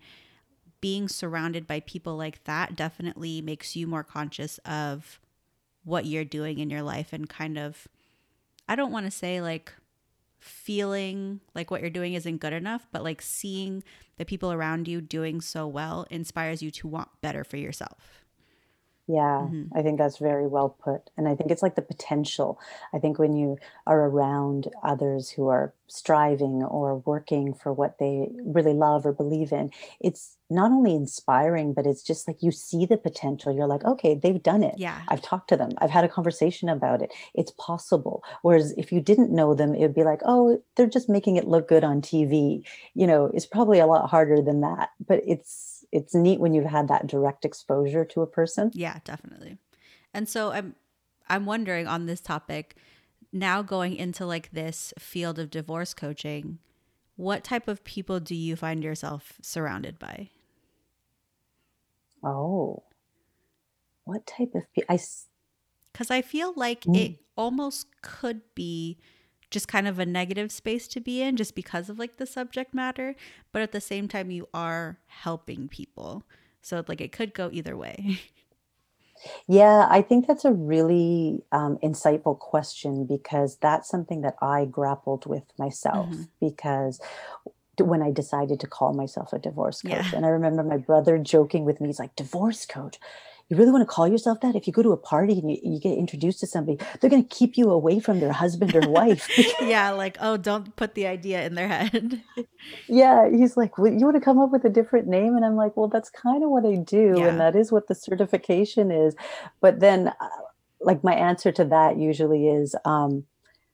[0.81, 5.19] being surrounded by people like that definitely makes you more conscious of
[5.83, 7.87] what you're doing in your life and kind of
[8.67, 9.73] I don't want to say like
[10.39, 13.83] feeling like what you're doing isn't good enough, but like seeing
[14.17, 18.23] the people around you doing so well inspires you to want better for yourself.
[19.11, 21.09] Yeah, hmm I think that's very well put.
[21.17, 22.59] And I think it's like the potential.
[22.93, 28.29] I think when you are around others who are striving or working for what they
[28.43, 32.85] really love or believe in, it's not only inspiring, but it's just like you see
[32.85, 33.53] the potential.
[33.53, 34.75] You're like, okay, they've done it.
[34.77, 35.01] Yeah.
[35.07, 35.71] I've talked to them.
[35.79, 37.11] I've had a conversation about it.
[37.33, 38.23] It's possible.
[38.41, 41.47] Whereas if you didn't know them, it would be like, oh, they're just making it
[41.47, 42.65] look good on TV.
[42.93, 44.89] You know, it's probably a lot harder than that.
[45.05, 48.73] But it's it's neat when you've had that direct exposure to a person.
[48.73, 49.57] Yeah, definitely.
[50.13, 50.75] And so I'm
[51.29, 52.77] I'm wondering on this topic,
[53.31, 56.59] now going into like this field of divorce coaching,
[57.15, 60.29] what type of people do you find yourself surrounded by?
[62.23, 62.83] Oh,
[64.05, 64.87] what type of people?
[64.89, 65.27] I s
[65.93, 68.97] Cuz I feel like mm, it almost could be
[69.51, 72.73] just kind of a negative space to be in just because of like the subject
[72.73, 73.15] matter,
[73.51, 76.23] but at the same time you are helping people.
[76.61, 78.19] So like it could go either way.
[79.47, 85.25] yeah, I think that's a really, um, insightful question because that's something that I grappled
[85.25, 86.09] with myself
[86.39, 86.99] because
[87.77, 90.11] when I decided to call myself a divorce coach, Yeah.
[90.15, 92.99] and I remember my brother joking with me, he's like, "Divorce coach?
[93.51, 94.55] You really wanna call yourself that?
[94.55, 97.21] If you go to a party and you you get introduced to somebody, they're gonna
[97.23, 99.27] keep you away from their husband or wife
[99.67, 102.23] yeah, like oh, don't put the idea in their head.
[102.87, 105.75] Yeah, he's like, "Well, you wanna come up with a different name?" And I'm like,
[105.75, 109.15] "Well, that's kinda what I do, and that is what the certification is."
[109.59, 110.41] But then, uh,
[110.79, 113.25] like, my answer to that usually is, um,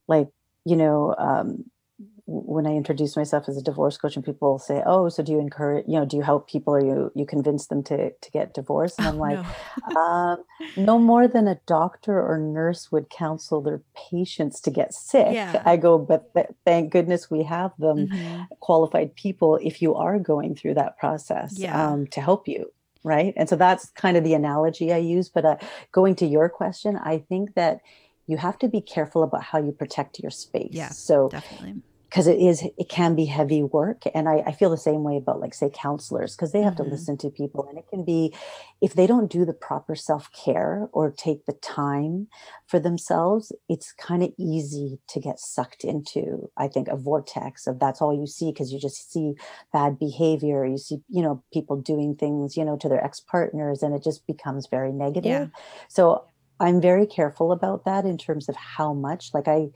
[0.08, 0.30] like,
[0.66, 1.66] you know, um,
[2.28, 5.40] when I introduce myself as a divorce coach and people say, "Oh, so do you
[5.40, 8.54] encourage you know, do you help people or you you convince them to to get
[8.54, 9.56] divorced?" And Oh I'm like, no.
[10.00, 10.44] "Um,
[10.76, 15.64] no more than a doctor or nurse would counsel their patients to get sick." Yeah.
[15.66, 18.48] I go, "But th thank goodness we have them Mhm.
[18.60, 21.72] qualified people if you are going through that process Yeah.
[21.72, 22.72] um, to help you
[23.04, 25.56] right and so that's kind of the analogy i use but uh,
[25.92, 27.80] going to your question i think that
[28.26, 30.94] you have to be careful about how you protect your space Yeah.
[31.06, 31.82] so Definitely.
[32.10, 35.18] Because it is it can be heavy work and I, I feel the same way
[35.18, 36.92] about like say counselors because they have to Mhm.
[36.92, 38.34] listen to people and it can be
[38.82, 42.28] if they don't do the proper self-care or take the time
[42.68, 47.80] for themselves it's kind of easy to get sucked into i think a vortex of
[47.80, 49.34] that's all you see because you just see
[49.74, 53.94] bad behavior you see you know people doing things you know to their ex-partners and
[53.96, 54.96] it just becomes very Yeah.
[55.06, 55.50] negative
[55.90, 56.24] so
[56.60, 59.68] i'm very careful about that in terms of how much like i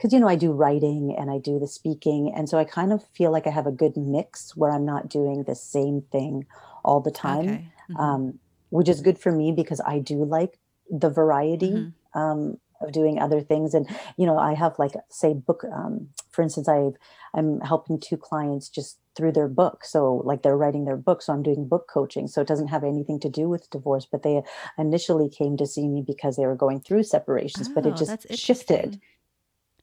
[0.00, 2.92] because you know I do writing and I do the speaking, and so I kind
[2.92, 6.46] of feel like I have a good mix where I'm not doing the same thing
[6.84, 7.72] all the time, Okay.
[7.90, 8.00] Mhm.
[8.00, 8.38] um,
[8.70, 10.58] which is good for me because I do like
[10.90, 11.92] the variety Mhm.
[12.14, 13.74] um, of doing other things.
[13.74, 13.86] And
[14.16, 16.90] you know, I have like say book, um, for instance, I
[17.34, 19.84] I'm helping two clients just through their book.
[19.84, 22.26] So like they're writing their book, so I'm doing book coaching.
[22.26, 24.42] So it doesn't have anything to do with divorce, but they
[24.78, 28.32] initially came to see me because they were going through separations, but it Oh, just
[28.32, 28.96] shifted.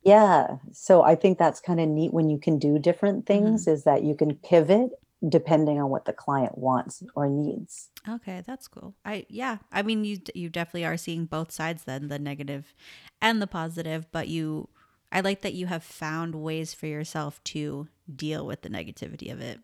[0.07, 3.67] Yeah, so I think that's kinda neat when you can do different things Mhm.
[3.67, 4.91] is that you can pivot
[5.27, 7.89] depending on what the client wants or needs.
[8.07, 8.95] Okay, that's cool.
[9.03, 12.73] I yeah, I mean you you definitely are seeing both sides then, the negative
[13.21, 14.69] and the positive, but you
[15.11, 19.41] I like that you have found ways for yourself to deal with the negativity of
[19.41, 19.59] it.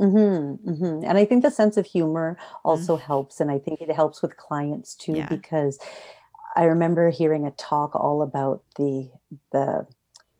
[0.00, 3.80] Mhm, mhm, and I think the sense of humor Mm, also helps, and I think
[3.80, 5.28] it helps with clients too yeah.
[5.28, 5.80] because
[6.56, 9.10] I remember hearing a talk all about the
[9.52, 9.86] the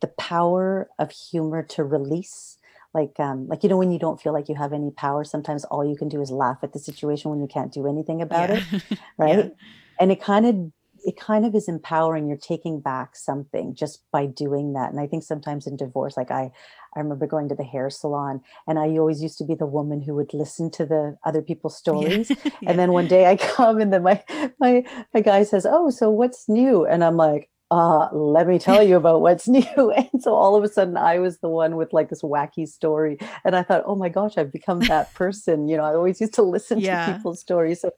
[0.01, 2.57] the power of humor to release,
[2.95, 5.65] like, um, like, you know, when you don't feel like you have any power, sometimes
[5.67, 8.51] all you can do is laugh at the situation when you can't do anything about
[8.51, 8.57] Yeah.
[8.57, 8.65] it.
[8.71, 8.97] yeah.
[9.19, 9.53] Right?
[10.01, 10.73] And it kind of
[11.05, 15.07] it kind of is empowering, you're taking back something just by doing that, and I
[15.07, 16.51] think sometimes in divorce, like, I
[16.97, 20.01] I remember going to the hair salon, and I always used to be the woman
[20.03, 22.19] who would listen to the other people's Yeah.
[22.19, 22.33] stories,
[22.67, 24.23] and then one day I come and then my
[24.59, 28.83] my my guy says, "Oh, so what's new?" And I'm like, "Uh, let me tell
[28.83, 31.93] you about what's new." And so all of a sudden I was the one with,
[31.93, 35.77] like, this wacky story, and I thought, "Oh my gosh, I've become that person." You
[35.77, 37.91] know, I always used to listen to people's stories, so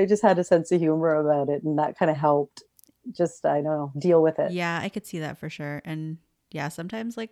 [0.00, 2.62] I just had a sense of humor about it, and that kinda helped
[3.12, 4.52] just, I don't know, deal with it.
[4.52, 5.80] Yeah, I could see that for sure.
[5.84, 6.18] And
[6.50, 7.30] yeah, sometimes like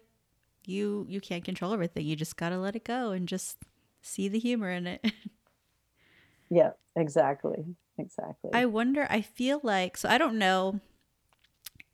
[0.69, 2.07] you you can't control everything.
[2.07, 3.59] You just got to let it go and just
[4.03, 5.05] see the humor in it.
[6.49, 8.53] Yeah, exactly, Exactly.
[8.53, 10.81] I wonder, I feel like so I don't know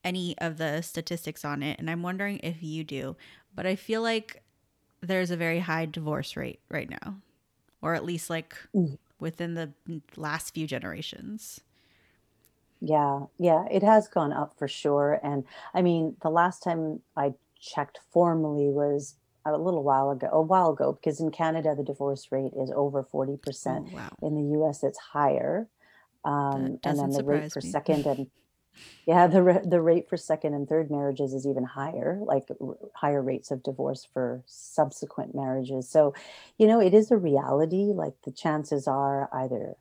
[0.04, 3.16] any of the statistics on it and I'm wondering if you do,
[3.54, 4.42] but I feel like
[5.00, 7.22] there's a very high divorce rate right now
[7.82, 9.74] or at least like Mm, within the
[10.16, 11.60] last few generations.
[12.80, 17.34] yeah, yeah, it has gone up for sure, and, I mean, the last time I
[17.60, 22.30] checked formally was a little while ago a while ago, because in Canada, the divorce
[22.32, 23.86] rate is over 40%.
[23.86, 24.10] Oh, wow.
[24.22, 25.68] In the US, it's higher,
[26.24, 27.70] Um, and then the rate for me.
[27.72, 28.30] second and
[29.06, 33.22] yeah, the the rate for second and third marriages is even higher, like r- higher
[33.22, 35.88] rates of divorce for subsequent marriages.
[35.90, 36.14] So,
[36.58, 37.92] you know, it is a reality.
[37.94, 39.76] Like the chances are either,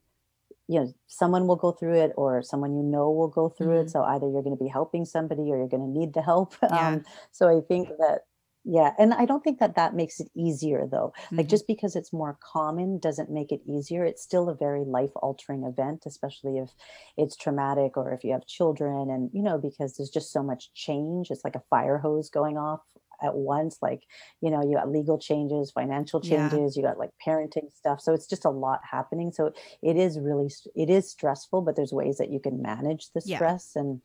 [0.69, 3.89] you know, someone will go through it or someone you know will go through it.
[3.89, 6.21] hmm So either you're going to be helping somebody or you're going to need the
[6.21, 6.55] help.
[6.69, 6.95] Yeah.
[6.95, 8.21] Um, so I think that,
[8.65, 11.13] yeah, and I don't think that that makes it easier though.
[11.38, 14.05] Like hmm just because it's more common doesn't make it easier.
[14.05, 16.69] It's still a very life altering event, especially if
[17.17, 20.73] it's traumatic or if you have children and, you know, because there's just so much
[20.73, 21.32] change.
[21.32, 22.82] It's like a fire hose going off
[23.23, 23.77] at once.
[23.82, 24.03] Like,
[24.41, 26.49] you know, you got legal changes, financial Yeah.
[26.49, 28.01] changes, you got like parenting stuff.
[28.01, 29.32] So it's just a lot happening.
[29.32, 29.51] So
[29.82, 33.36] it is really, it is stressful, but there's ways that you can manage the Yeah.
[33.36, 33.75] stress.
[33.75, 34.01] And,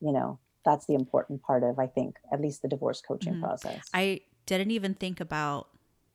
[0.00, 3.40] you know, that's the important part of, I think, at least the divorce coaching hmm
[3.40, 3.88] process.
[3.94, 5.68] I didn't even think about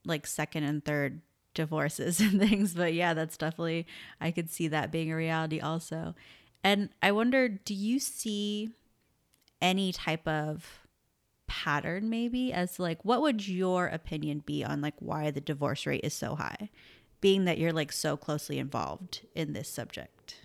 [0.06, 1.22] like second and third
[1.54, 3.88] divorces and things, but yeah, that's definitely,
[4.22, 6.16] I could see that being a reality also.
[6.64, 8.72] And I wonder, do you see
[9.62, 10.85] any type of
[11.64, 15.86] pattern maybe as to, like what would your opinion be on like why the divorce
[15.86, 16.70] rate is so high
[17.22, 20.42] being that you're like so closely involved in this subject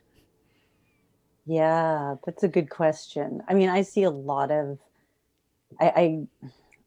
[1.47, 3.43] Yeah, that's a good question.
[3.49, 4.79] I mean, I see a lot of
[5.81, 6.29] I I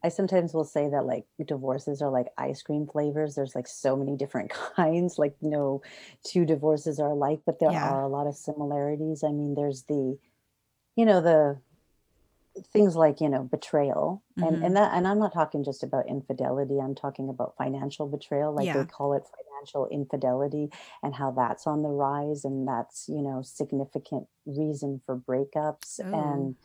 [0.04, 3.34] I sometimes will say that like divorces are like ice cream flavors.
[3.34, 5.18] There's like so many different kinds.
[5.18, 5.82] Like no
[6.24, 9.24] two divorces are alike, but there yeah are a lot of similarities.
[9.24, 10.18] I mean, there's the,
[10.96, 11.60] you know, the
[12.72, 14.22] things like, you know, betrayal.
[14.40, 16.78] And hmm and that and I'm not talking just about infidelity.
[16.80, 20.70] I'm talking about financial betrayal, like they call it financial infidelity
[21.02, 26.12] and how that's on the rise and that's, you know, significant reason for breakups oh
[26.12, 26.56] and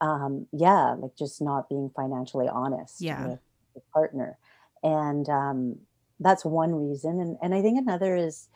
[0.00, 3.38] um, yeah, like just not being financially honest yeah with
[3.74, 4.38] the partner.
[4.82, 5.76] And um,
[6.20, 7.20] that's one reason.
[7.20, 8.48] And, and I think another is,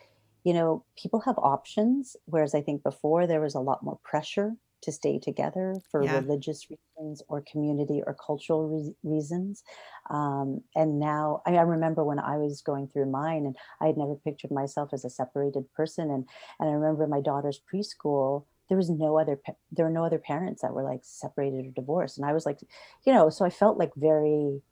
[0.44, 4.54] you know, people have options, whereas I think before there was a lot more pressure
[4.82, 9.62] to stay together for yeah religious reasons or community or cultural re- reasons.
[10.10, 13.96] Um, and now I, I remember when I was going through mine and I had
[13.96, 16.10] never pictured myself as a separated person.
[16.10, 19.40] And, and I remember my daughter's preschool, there was no other,
[19.70, 22.18] there were no other parents that were like separated or divorced.
[22.18, 22.58] And I was like,
[23.04, 24.62] you know, so I felt like very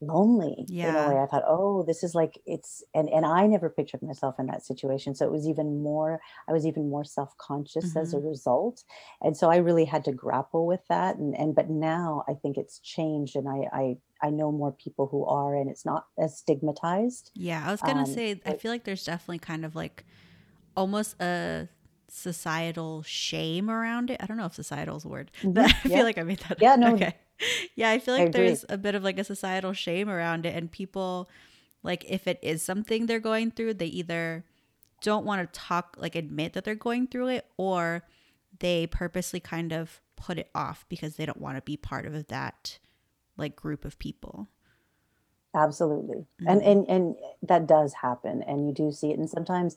[0.00, 1.18] lonely in a way.
[1.18, 4.64] I thought, oh, this is like it's and and I never pictured myself in that
[4.64, 5.14] situation.
[5.14, 8.84] So it was even more, I was even more self-conscious as a hmm result.
[9.22, 11.16] And so I really had to grapple with that.
[11.16, 15.06] And and but now I think it's changed and I I I know more people
[15.06, 17.32] who are and it's not as stigmatized.
[17.34, 20.04] yeah i was gonna Um say i feel like there's definitely kind of like
[20.76, 21.68] almost a
[22.08, 24.22] societal shame around it.
[24.22, 25.30] I don't know if societal is a word.
[25.54, 26.76] That mhm, I feel like I made that Yeah, up.
[26.76, 27.16] no, Okay.
[27.76, 28.32] Yeah, I feel like agree.
[28.32, 31.28] there's a bit of like a societal shame around it and people
[31.82, 34.44] like if it is something they're going through, they either
[35.02, 38.04] don't want to talk like admit that they're going through it or
[38.60, 42.26] they purposely kind of put it off because they don't want to be part of
[42.28, 42.78] that
[43.36, 44.48] like group of people.
[45.54, 46.26] Absolutely.
[46.46, 49.76] And hmm and and that does happen and you do see it and sometimes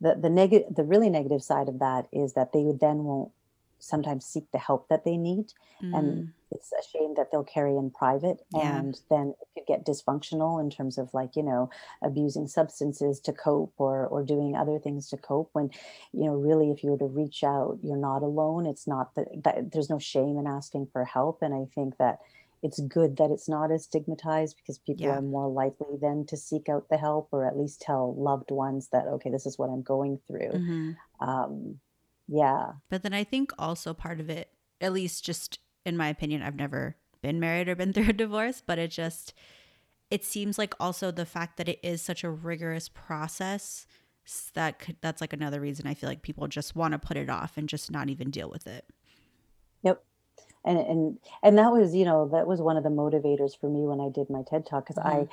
[0.00, 3.32] the the negative the really negative side of that is that they would then won't
[3.80, 5.52] sometimes seek the help that they need
[5.92, 8.82] and Mm, it's a shame that they'll carry in private yeah.
[8.82, 11.70] and then it could get dysfunctional in terms of like you know
[12.02, 15.70] abusing substances to cope or or doing other things to cope when
[16.12, 19.28] you know really if you were to reach out you're not alone it's not that,
[19.44, 22.18] that there's no shame in asking for help and i think that
[22.62, 25.16] it's good that it's not as stigmatized because people Yeah.
[25.16, 28.88] are more likely then to seek out the help or at least tell loved ones
[28.92, 30.90] that okay this is what i'm going through hmm
[31.20, 31.78] um
[32.30, 36.42] yeah But then I think also part of it, at least just in my opinion,
[36.42, 39.34] I've never been married or been through a divorce, but it just
[40.10, 43.86] it seems like also the fact that it is such a rigorous process
[44.54, 47.30] that could, that's like another reason I feel like people just want to put it
[47.30, 48.84] off and just not even deal with it.
[49.82, 50.02] yep
[50.64, 53.80] and and and that was you know that was one of the motivators for me
[53.86, 55.26] when i did my ted talk because hmm i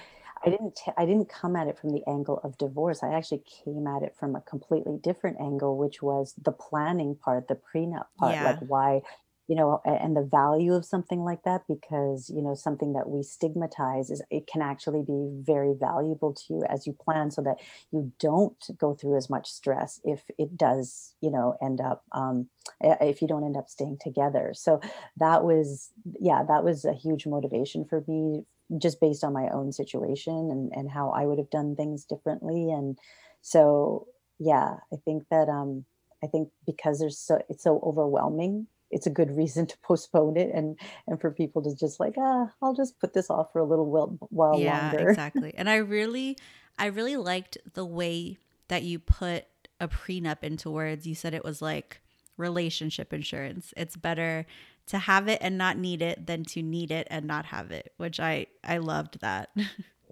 [0.45, 3.03] i didn't t- i didn't come at it from the angle of divorce.
[3.03, 7.47] I actually came at it from a completely different angle which was the planning part
[7.47, 9.01] the prenup part like why
[9.47, 13.23] you know and the value of something like that because you know something that we
[13.23, 17.57] stigmatize is it can actually be very valuable to you as you plan so that
[17.91, 22.47] you don't go through as much stress if it does you know end up um,
[22.81, 24.53] if you don't end up staying together.
[24.53, 24.81] So
[25.17, 28.43] that was yeah that was a huge motivation for me
[28.77, 32.71] just based on my own situation and and how i would have done things differently.
[32.71, 32.97] And
[33.41, 34.07] so
[34.39, 35.83] yeah i think that um
[36.23, 40.49] i think because there's so it's so overwhelming it's a good reason to postpone it
[40.53, 40.77] and
[41.07, 43.89] and for people to just like ah i'll just put this off for a little
[43.89, 45.53] while, while Yeah, longer exactly.
[45.57, 46.37] And I really
[46.77, 49.45] I really liked the way that you put
[49.79, 51.07] a prenup into words.
[51.07, 52.01] You said it was like
[52.37, 53.73] relationship insurance.
[53.75, 54.45] It's better
[54.87, 57.93] to have it and not need it than to need it and not have it,
[57.97, 59.49] which I I loved that.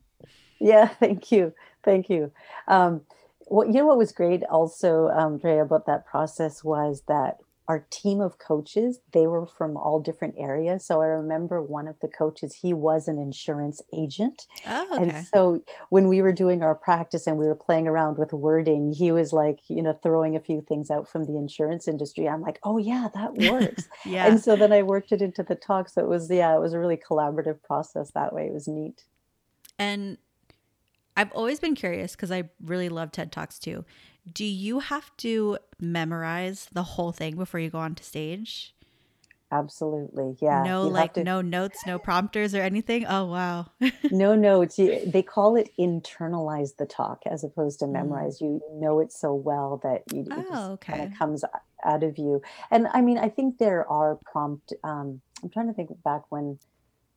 [0.59, 1.53] yeah, thank you.
[1.83, 2.31] Thank you.
[2.67, 3.01] Um,
[3.47, 7.37] what you know what was great also, um, Drea, about that process was that
[7.67, 10.85] our team of coaches they were from all different areas.
[10.85, 14.45] So i remember one of the coaches he was an insurance agent.
[14.67, 15.03] Oh, okay.
[15.03, 18.93] and so when we were doing our practice and we were playing around with wording
[18.93, 22.27] he was like you know throwing a few things out from the insurance industry.
[22.27, 23.87] I'm like oh yeah that works.
[24.05, 24.27] Yeah.
[24.27, 25.89] And so then i worked it into the talk.
[25.89, 28.47] So it was yeah it was a really collaborative process that way.
[28.47, 29.03] It was neat.
[29.77, 30.17] And
[31.17, 33.85] I've always been curious because I really love TED Talks too.
[34.31, 38.75] Do you have to memorize the whole thing before you go on to stage?
[39.51, 40.37] Absolutely.
[40.41, 40.67] Yeah.
[40.67, 43.05] No, You like to no notes, no prompters or anything.
[43.05, 43.67] Oh, wow.
[44.09, 44.75] no notes.
[44.77, 47.91] They call it internalize the talk as opposed to Mm.
[47.91, 48.39] memorize.
[48.41, 51.03] You know it so well that you, it Oh, kind okay.
[51.03, 51.43] of comes
[51.83, 52.41] out of you.
[52.71, 54.73] And I mean, I think there are prompt.
[54.83, 56.59] Um, I'm trying to think back when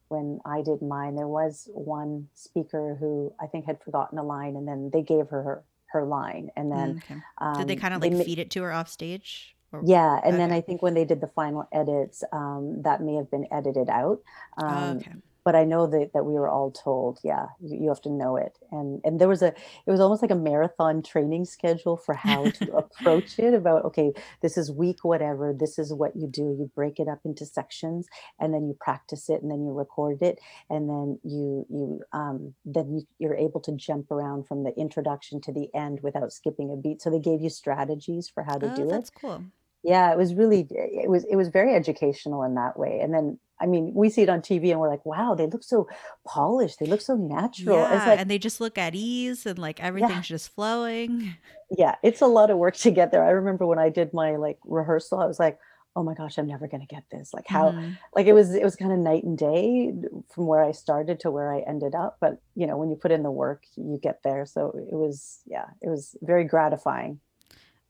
[0.08, 1.16] when I did mine.
[1.16, 5.28] There was one speaker who I think had forgotten a line, and then they gave
[5.30, 7.22] her her her, line, and then Mm, okay.
[7.52, 9.56] Did they um, kind of like ma- feed it to her off stage?
[9.72, 10.52] Or yeah, and then.
[10.52, 14.18] I think when they did the final edits, um, that may have been edited out.
[14.56, 15.12] Um, okay.
[15.48, 18.36] But I know that that we were all told, yeah, you, you have to know
[18.36, 18.58] it.
[18.70, 19.48] And and there was a
[19.86, 24.12] it was almost like a marathon training schedule for how to approach it about okay,
[24.42, 26.42] this is week whatever, this is what you do.
[26.58, 30.20] You break it up into sections and then you practice it and then you record
[30.20, 30.38] it
[30.68, 35.40] and then you you um then you, you're able to jump around from the introduction
[35.40, 37.00] to the end without skipping a beat.
[37.00, 39.44] So they gave you strategies for how to Oh, do it that's cool.
[39.82, 43.00] Yeah, it was really it was it was very educational in that way.
[43.00, 45.62] And then I mean, we see it on TV and we're like, wow, they look
[45.64, 45.88] so
[46.26, 46.78] polished.
[46.80, 47.88] They look so natural.
[47.90, 51.36] It's Yeah, like, and they just look at ease and like yeah, everything's just flowing.
[51.70, 53.24] yeah, it's a lot of work to get there.
[53.24, 55.58] I remember when I did my like rehearsal, I was like,
[55.96, 57.34] oh my gosh, I'm never gonna get this.
[57.34, 59.92] Like how hmm like it was it was kind of night and day
[60.34, 62.16] from where I started to where I ended up.
[62.20, 64.46] But you know, when you put in the work, you get there.
[64.46, 67.20] So it was yeah, it was very gratifying.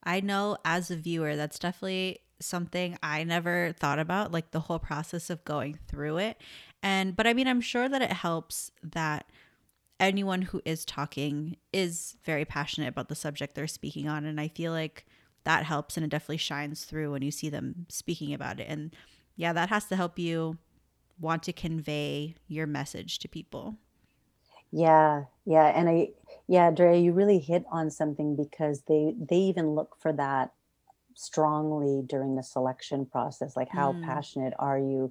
[0.03, 4.78] I know as a viewer, that's definitely something I never thought about, like the whole
[4.78, 6.40] process of going through it.
[6.82, 9.26] And, but I mean, I'm sure that it helps that
[10.01, 14.24] anyone who is talking is very passionate about the subject they're speaking on.
[14.24, 15.05] And I feel like
[15.44, 18.66] that helps and it definitely shines through when you see them speaking about it.
[18.68, 18.94] And
[19.36, 20.59] yeah, that has to help you
[21.20, 23.76] want to convey your message to people.
[24.71, 26.11] Yeah, yeah, and I
[26.47, 30.53] yeah, Drea, you really hit on something because they they even look for that
[31.19, 33.57] strongly during the selection process.
[33.57, 35.11] Like, how Mm, passionate are you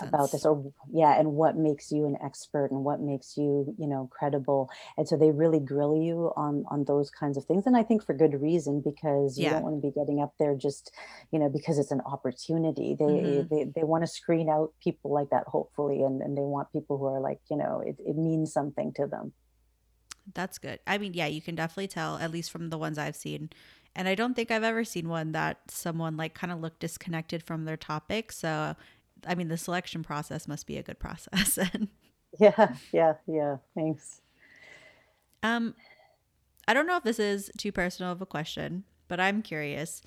[0.00, 0.44] about this?
[0.44, 4.68] Or yeah, and what makes you an expert and what makes you, you know, credible?
[4.96, 7.66] And so they really grill you on on those kinds of things.
[7.66, 9.50] And I think for good reason because you Yeah.
[9.50, 10.92] don't want to be getting up there just,
[11.32, 12.94] you know, because it's an opportunity.
[12.98, 16.42] They hmm they they want to screen out people like that, hopefully, and and they
[16.42, 19.34] want people who are like, you know, it, it means something to them.
[20.34, 20.80] That's good.
[20.86, 23.50] I mean, yeah, you can definitely tell, at least from the ones I've seen.
[23.96, 27.42] And I don't think I've ever seen one that someone like kind of looked disconnected
[27.42, 28.30] from their topic.
[28.32, 28.76] So,
[29.26, 31.58] I mean, the selection process must be a good process.
[31.74, 31.88] And
[32.38, 33.56] Yeah, yeah, yeah.
[33.74, 34.20] Thanks.
[35.42, 35.74] um,
[36.68, 40.02] I don't know if this is too personal of a question, but I'm curious.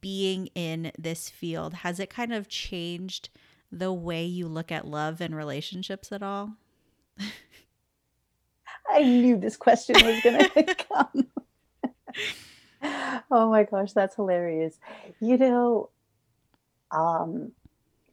[0.00, 3.30] Being in this field, has it kind of changed
[3.70, 6.52] the way you look at love and relationships at all?
[8.90, 10.48] I knew this question was gonna
[10.88, 11.28] come.
[13.30, 14.78] Oh my gosh, that's hilarious.
[15.20, 15.90] You know,
[16.90, 17.52] um,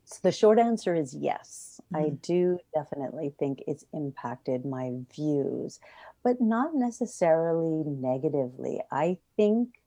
[0.05, 1.81] so the short answer is yes.
[1.93, 2.19] I Mhm.
[2.23, 5.79] do definitely think it's impacted my views,
[6.23, 8.81] but not necessarily negatively.
[8.91, 9.81] I think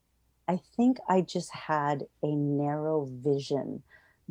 [0.49, 3.85] I think I just had a narrow vision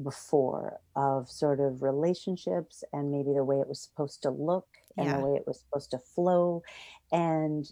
[0.04, 5.14] before of sort of relationships and maybe the way it was supposed to look and
[5.14, 6.64] the way it was supposed to flow.
[7.12, 7.72] And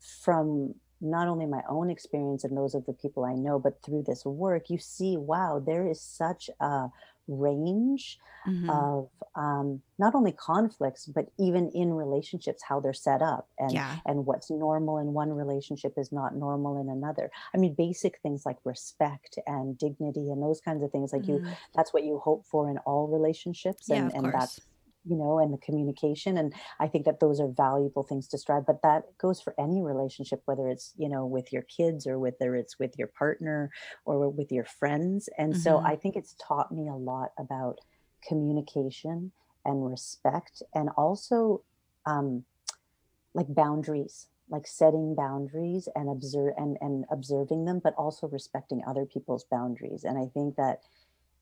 [0.00, 4.04] from not only my own experience and those of the people I know, but through
[4.06, 6.88] this work, you see, wow, there is such a
[7.28, 13.48] range hmm of um, not only conflicts, but even in relationships, how they're set up
[13.58, 14.00] and Yeah.
[14.06, 17.30] and what's normal in one relationship is not normal in another.
[17.52, 21.40] I mean, basic things like respect and dignity and those kinds of things, like you,
[21.40, 21.58] Mhm.
[21.74, 24.32] that's what you hope for in all relationships, and of and course.
[24.32, 24.60] that's
[25.04, 26.36] you know, and the communication.
[26.36, 28.66] And I think that those are valuable things to strive.
[28.66, 32.54] But that goes for any relationship, whether it's you know with your kids or whether
[32.54, 33.70] it's with your partner
[34.04, 35.28] or with your friends.
[35.38, 37.78] And so hmm I think it's taught me a lot about
[38.26, 39.32] communication
[39.64, 41.64] and respect and also
[42.06, 42.44] um,
[43.34, 49.06] like boundaries like setting boundaries and observe and, and observing them but also respecting other
[49.06, 50.80] people's boundaries and i think that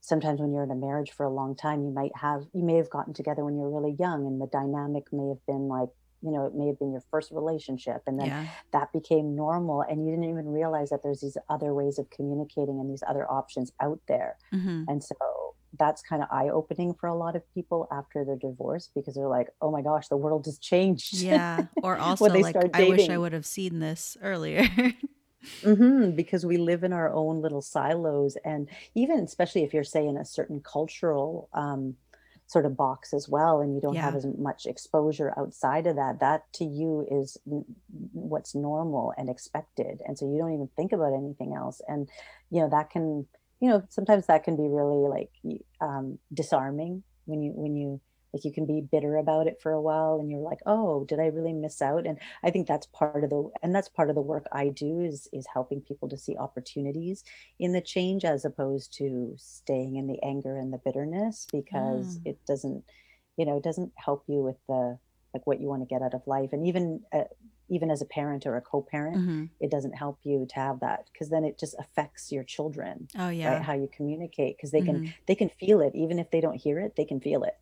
[0.01, 2.75] sometimes when you're in a marriage for a long time you might have you may
[2.77, 5.89] have gotten together when you're really young and the dynamic may have been like
[6.23, 8.47] you know it may have been your first relationship and then Yeah.
[8.73, 12.81] that became normal and you didn't even realize that there's these other ways of communicating
[12.81, 15.15] and these other options out there hmm and so
[15.79, 19.29] that's kind of eye opening for a lot of people after their divorce because they're
[19.29, 21.67] like oh my gosh the world has changed Yeah.
[21.83, 24.65] Or also, when they like, I wish I would have seen this earlier.
[25.65, 30.07] hmm because we live in our own little silos and even especially if you're say
[30.07, 31.97] in a certain cultural um,
[32.47, 36.21] sort of box as well and you don't have as much exposure outside of that
[36.21, 37.65] that to you is n-
[38.13, 42.09] what's normal and expected and so you don't even think about anything else and
[42.51, 43.27] you know that can
[43.61, 45.31] you know sometimes that can be really like
[45.81, 48.01] um, disarming when you when you
[48.33, 51.21] like you can be bitter about it for a while and you're like oh did
[51.21, 52.07] i really miss out?
[52.07, 55.01] And i think that's part of the and that's part of the work i do
[55.01, 57.25] is is helping people to see opportunities
[57.59, 62.25] in the change as opposed to staying in the anger and the bitterness because Mm.
[62.25, 62.85] it doesn't
[63.37, 64.99] you know it doesn't help you with the
[65.35, 66.51] like what you want to get out of life.
[66.53, 67.25] And even uh,
[67.69, 71.09] even as a parent or a co-parent hmm it doesn't help you to have that
[71.13, 73.61] because then it just affects your children Oh, right?
[73.61, 73.63] yeah.
[73.63, 75.95] how you communicate because they can hmm they can feel it.
[75.95, 77.55] Even if they don't hear it they can feel it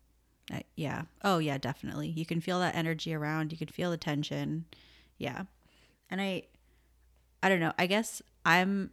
[0.51, 1.03] Uh, yeah.
[1.23, 2.09] Oh, yeah, definitely.
[2.09, 3.51] You can feel that energy around.
[3.51, 4.65] You can feel the tension.
[5.17, 5.43] Yeah.
[6.09, 6.43] And I,
[7.43, 7.73] I don't know.
[7.77, 8.91] I guess I'm,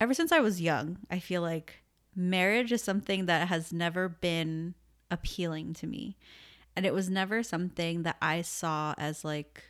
[0.00, 1.82] ever since I was young, I feel like
[2.16, 4.74] marriage is something that has never been
[5.10, 6.16] appealing to me.
[6.74, 9.64] And it was never something that I saw as like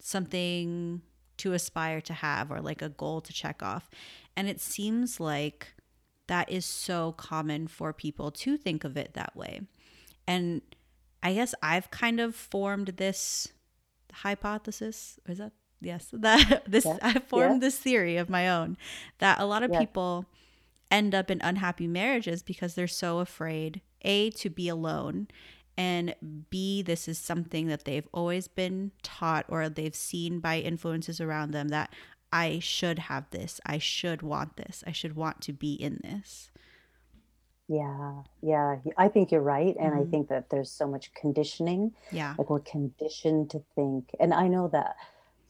[0.00, 1.02] something
[1.36, 3.90] to aspire to have or like a goal to check off.
[4.36, 5.74] And it seems like
[6.26, 9.60] that is so common for people to think of it that way.
[10.26, 10.62] And
[11.22, 13.48] I guess I've kind of formed this
[14.12, 15.18] hypothesis.
[15.28, 16.08] Is that yes?
[16.12, 18.76] That this yeah I yeah formed this theory of my own
[19.18, 20.26] that a lot of yeah people
[20.90, 25.26] end up in unhappy marriages because they're so afraid a to be alone
[25.76, 26.14] and
[26.48, 31.50] b this is something that they've always been taught or they've seen by influences around
[31.50, 31.90] them that
[32.32, 33.60] I should have this.
[33.64, 34.82] I should want this.
[34.86, 36.50] I should want to be in this.
[37.68, 39.74] Yeah, yeah, I think you're right.
[39.78, 41.92] And I hmm think that there's so much conditioning.
[42.10, 42.38] Yeah.
[42.38, 44.10] Like we're conditioned to think.
[44.20, 44.94] And I know that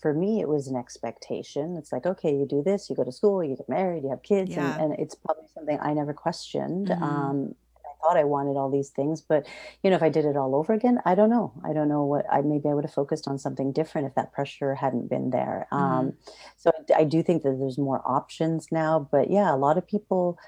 [0.00, 1.76] for me, it was an expectation.
[1.76, 4.22] It's like, okay, you do this, you go to school, you get married, you have
[4.22, 4.78] kids, and, Yeah.
[4.78, 6.90] and it's probably something I never questioned.
[6.90, 7.54] hmm Um,
[7.84, 9.46] I thought I wanted all these things, but
[9.82, 11.52] you know, if I did it all over again, I don't know.
[11.64, 14.32] I don't know what I maybe I would have focused on something different if that
[14.32, 15.66] pressure hadn't been there.
[15.76, 16.14] hmm Um,
[16.56, 19.86] so I, I do think that there's more options now, but yeah, a lot of
[19.86, 20.38] people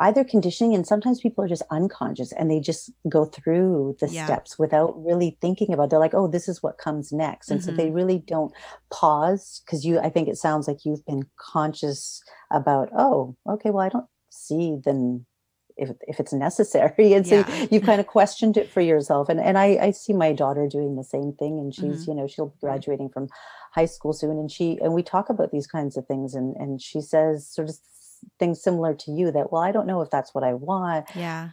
[0.00, 4.24] either conditioning and sometimes people are just unconscious and they just go through the Yeah.
[4.24, 5.90] steps without really thinking about it.
[5.90, 8.52] they're like oh this is what comes next and so hmm they really don't
[8.90, 13.84] pause because you i think it sounds like you've been conscious about oh okay well
[13.84, 15.24] i don't see then
[15.76, 17.66] if, if it's necessary and so Yeah.
[17.70, 20.96] you've kind of questioned it for yourself and and I, I see my daughter doing
[20.96, 23.28] the same thing and she's hmm you know she'll be graduating from
[23.72, 26.80] high school soon and she and we talk about these kinds of things and and
[26.82, 27.76] she says sort of
[28.38, 31.50] things similar to you that well i don't know if that's what i want Yeah.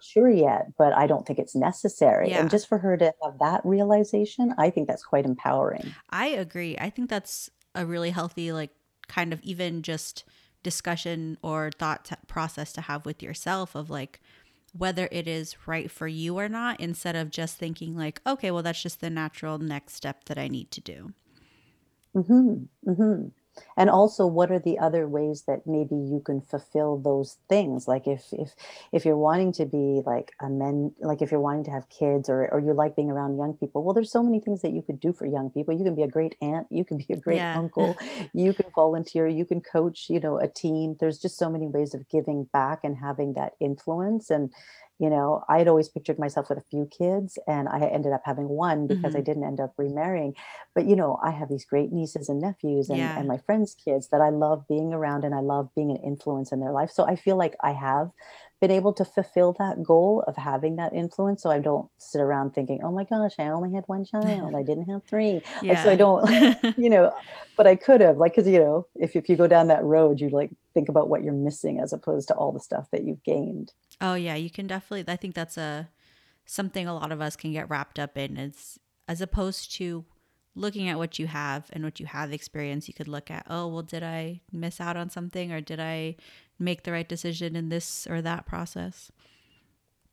[0.00, 3.60] sure yet but i don't think it's necessary and just for her to have that
[3.64, 6.76] realization i think that's quite empowering I agree.
[6.78, 8.70] I think that's a really healthy, like,
[9.08, 10.24] kind of even just
[10.62, 14.20] discussion or thought t- process to have with yourself of like
[14.76, 18.62] whether it is right for you or not, instead of just thinking, like, okay, well,
[18.62, 21.12] that's just the natural next step that I need to do.
[22.14, 23.28] hmm hmm
[23.76, 27.88] and also what are the other ways that maybe you can fulfill those things?
[27.88, 28.54] Like if if
[28.92, 32.28] if you're wanting to be like a men like if you're wanting to have kids
[32.28, 34.82] or or you like being around young people well there's so many things that you
[34.82, 35.74] could do for young people.
[35.76, 37.54] You can be a great aunt you can be a great Yeah.
[37.54, 37.98] uncle
[38.32, 40.96] you can volunteer you can coach you know a team.
[41.00, 44.30] There's just so many ways of giving back and having that influence.
[44.30, 44.52] And
[45.02, 48.22] you know i had always pictured myself with a few kids and i ended up
[48.24, 50.34] having one because i hmm didn't end up remarrying.
[50.74, 54.08] But you know i have these great nieces and nephews and and my friends kids
[54.12, 56.90] that i love being around and i love being an influence in their life.
[56.90, 58.10] So i feel like i have
[58.60, 61.42] been able to fulfill that goal of having that influence.
[61.42, 64.54] So i don't sit around thinking oh my gosh i only had one child.
[64.56, 65.42] I didn't have three.
[65.68, 66.28] Like so i don't
[66.76, 67.12] you know
[67.56, 70.20] but i could have like because you know if, if you go down that road
[70.20, 73.22] you like think about what you're missing as opposed to all the stuff that you've
[73.22, 74.34] gained oh, yeah.
[74.34, 75.88] You can definitely, I think that's a
[76.44, 78.36] something a lot of us can get wrapped up in.
[78.36, 80.04] It's as opposed to
[80.54, 83.68] looking at what you have and what you have experienced, you could look at, oh,
[83.68, 86.16] well, did I miss out on something or did I
[86.58, 89.10] make the right decision in this or that process?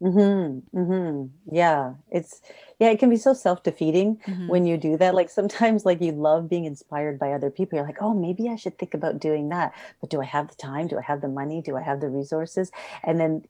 [0.01, 0.77] Mm-hmm.
[0.79, 1.55] Mm-hmm.
[1.55, 1.93] Yeah.
[2.09, 2.41] It's
[2.79, 5.13] yeah, it can be so self-defeating hmm when you do that.
[5.13, 7.77] Like sometimes like you love being inspired by other people.
[7.77, 9.73] You're like, oh, maybe I should think about doing that.
[9.99, 10.87] But do I have the time?
[10.87, 11.61] Do I have the money?
[11.61, 12.71] Do I have the resources?
[13.03, 13.43] And then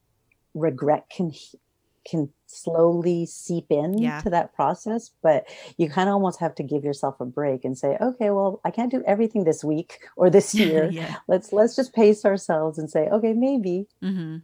[0.55, 1.33] regret can
[2.09, 4.21] can slowly seep in Yeah.
[4.21, 5.45] to that process, but
[5.77, 8.71] you kind of almost have to give yourself a break and say, okay, well, I
[8.71, 10.89] can't do everything this week or this year.
[10.91, 11.17] yeah.
[11.27, 13.87] Let's let's just pace ourselves and say, okay, maybe.
[14.01, 14.37] hmm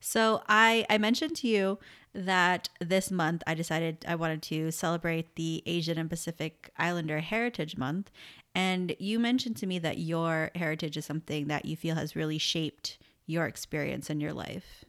[0.00, 1.78] So I I mentioned to you
[2.14, 7.76] that this month I decided I wanted to celebrate the Asian and Pacific Islander Heritage
[7.76, 8.10] Month,
[8.54, 12.38] and you mentioned to me that your heritage is something that you feel has really
[12.38, 14.84] shaped your experience in your life.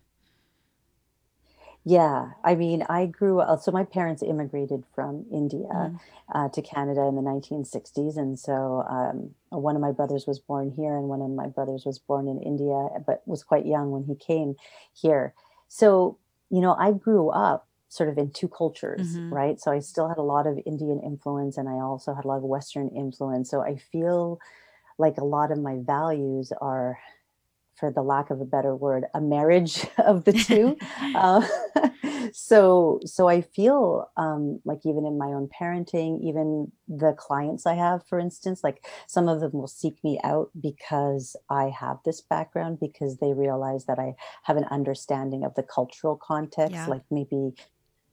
[1.86, 6.00] Yeah, I mean, I grew up, so my parents immigrated from India Mm,
[6.34, 8.18] uh, to Canada in the 1960s.
[8.18, 11.86] And so um, one of my brothers was born here, and one of my brothers
[11.86, 14.56] was born in India, but was quite young when he came
[14.94, 15.34] here.
[15.68, 16.20] So,
[16.50, 19.60] you know, I grew up sort of in two cultures, hmm right?
[19.60, 22.38] So I still had a lot of Indian influence, and I also had a lot
[22.38, 23.50] of Western influence.
[23.50, 24.40] So I feel
[24.98, 27.00] like a lot of my values are
[27.80, 30.78] for the lack of a better word, a marriage of the two.
[31.16, 31.46] Uh,
[32.34, 37.76] so, so I feel um, like even in my own parenting, even the clients I
[37.76, 42.22] have, for instance, like some of them will seek me out because I have this
[42.22, 46.88] background because they realize that I have an understanding of the cultural context, yeah.
[46.88, 47.54] like maybe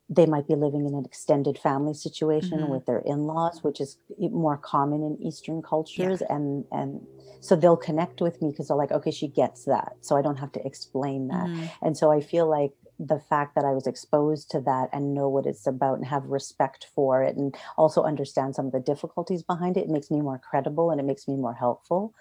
[0.09, 3.99] they might be living in an extended family situation hmm with their in-laws which is
[4.19, 5.63] more common in eastern
[5.97, 6.09] Yeah.
[6.09, 7.07] cultures and and
[7.41, 10.39] so they'll connect with me because they're like okay she gets that so i don't
[10.39, 11.51] have to explain that.
[11.51, 15.13] Hmm and so i feel like the fact that i was exposed to that and
[15.15, 18.81] know what it's about and have respect for it and also understand some of the
[18.81, 22.15] difficulties behind it, it makes me more credible and it makes me more helpful.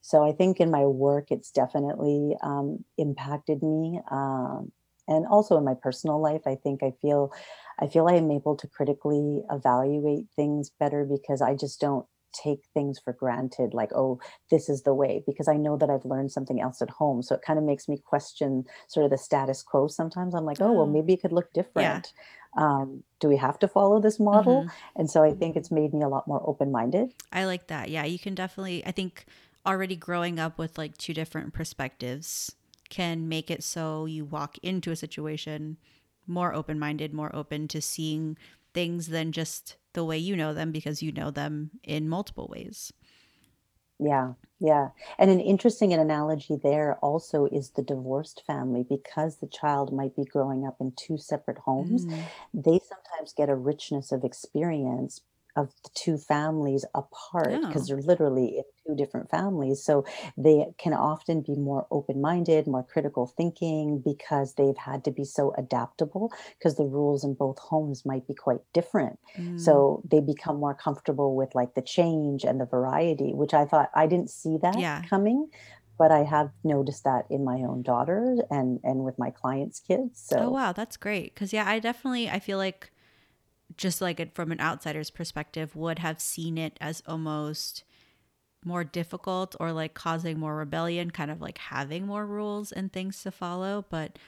[0.00, 4.72] So I think in my work, it's definitely um, impacted me, um,
[5.12, 6.42] and also in my personal life.
[6.46, 7.32] I think I feel,
[7.80, 12.62] I feel I am able to critically evaluate things better because I just don't take
[12.72, 13.74] things for granted.
[13.74, 14.18] Like, oh,
[14.50, 17.22] this is the way, because I know that I've learned something else at home.
[17.22, 19.86] So it kind of makes me question sort of the status quo.
[19.88, 21.62] Sometimes I'm like, oh, well, Oh, maybe it could look yeah.
[21.62, 22.12] different.
[22.56, 24.62] Um, do we have to follow this model?
[24.62, 27.12] hmm And so I think it's made me a lot more open minded.
[27.32, 27.90] I like that.
[27.90, 29.26] Yeah, you can definitely, I think
[29.64, 32.56] already growing up with like two different perspectives
[32.92, 35.78] can make it so you walk into a situation
[36.26, 38.36] more open minded, more open to seeing
[38.74, 42.92] things than just the way you know them because you know them in multiple ways.
[43.98, 44.88] Yeah, yeah.
[45.18, 50.24] And an interesting analogy there also is the divorced family because the child might be
[50.24, 52.04] growing up in two separate homes.
[52.04, 52.24] Mm.
[52.52, 55.22] They sometimes get a richness of experience
[55.56, 57.88] of the two families apart because Oh.
[57.88, 59.82] they're literally in two different families.
[59.84, 60.04] So
[60.36, 65.52] they can often be more open-minded, more critical thinking because they've had to be so
[65.58, 69.18] adaptable because the rules in both homes might be quite different.
[69.38, 69.82] Mm.
[69.82, 73.90] So they become more comfortable with like the change and the variety, which I thought
[73.94, 75.06] I didn't see that Yeah.
[75.08, 75.48] coming,
[75.98, 80.20] but I have noticed that in my own daughter and and with my clients' kids.
[80.36, 81.34] Oh So, wow, that's great.
[81.36, 82.90] Cuz yeah, I definitely I feel like
[83.76, 87.84] just like it from an outsider's perspective would have seen it as almost
[88.64, 93.22] more difficult or like causing more rebellion, kind of like having more rules and things
[93.22, 94.18] to follow, but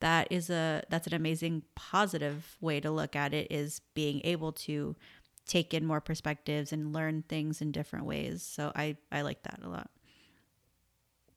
[0.00, 4.52] that is a that's an amazing positive way to look at it is being able
[4.52, 4.96] to
[5.46, 8.42] take in more perspectives and learn things in different ways.
[8.42, 9.90] So I I like that a lot.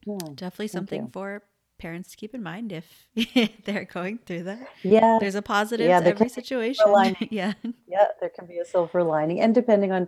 [0.06, 1.44] yeah, Definitely something for
[1.78, 3.08] parents to keep in mind if
[3.66, 4.68] they're going through that.
[4.84, 7.18] Yeah, There's a positive yeah, to every be a silver situation.
[7.32, 7.54] yeah.
[7.88, 10.08] Yeah, there can be a silver lining, and depending on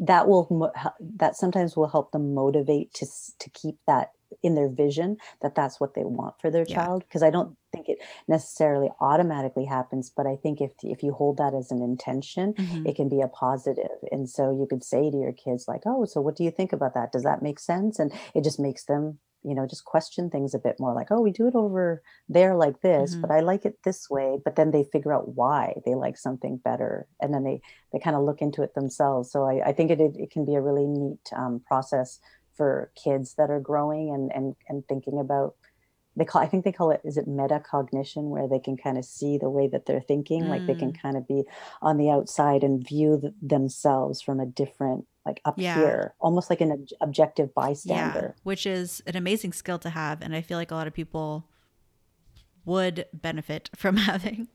[0.00, 0.72] that will
[1.16, 3.06] that sometimes will help them motivate to
[3.38, 4.10] to keep that
[4.42, 6.74] in their vision that that's what they want for their Yeah.
[6.74, 11.12] child because I don't think it necessarily automatically happens but I think if if you
[11.12, 14.82] hold that as an intention hmm it can be a positive and so you could
[14.82, 17.42] say to your kids like oh so what do you think about that does that
[17.42, 20.94] make sense and it just makes them you know just question things a bit more
[20.94, 24.08] like oh we do it over there like this but hmm I like it this
[24.10, 27.60] way but then they figure out why they like something better and then they
[27.92, 29.30] they kind of look into it themselves.
[29.30, 32.18] So I, I think it, it, can be a really neat um, process
[32.56, 35.54] for kids that are growing and, and, and thinking about,
[36.16, 39.04] they call, I think they call it, is it metacognition, where they can kind of
[39.04, 40.98] see the way that they're thinking, like they can Mm.
[41.00, 41.44] kind of be
[41.80, 45.76] on the outside and view th- themselves from a different, like up Yeah.
[45.76, 47.52] here, almost like an ob- objective Yeah.
[47.62, 48.34] bystander.
[48.42, 50.20] Which is an amazing skill to have.
[50.22, 51.46] And I feel like a lot of people
[52.64, 54.48] would benefit from having.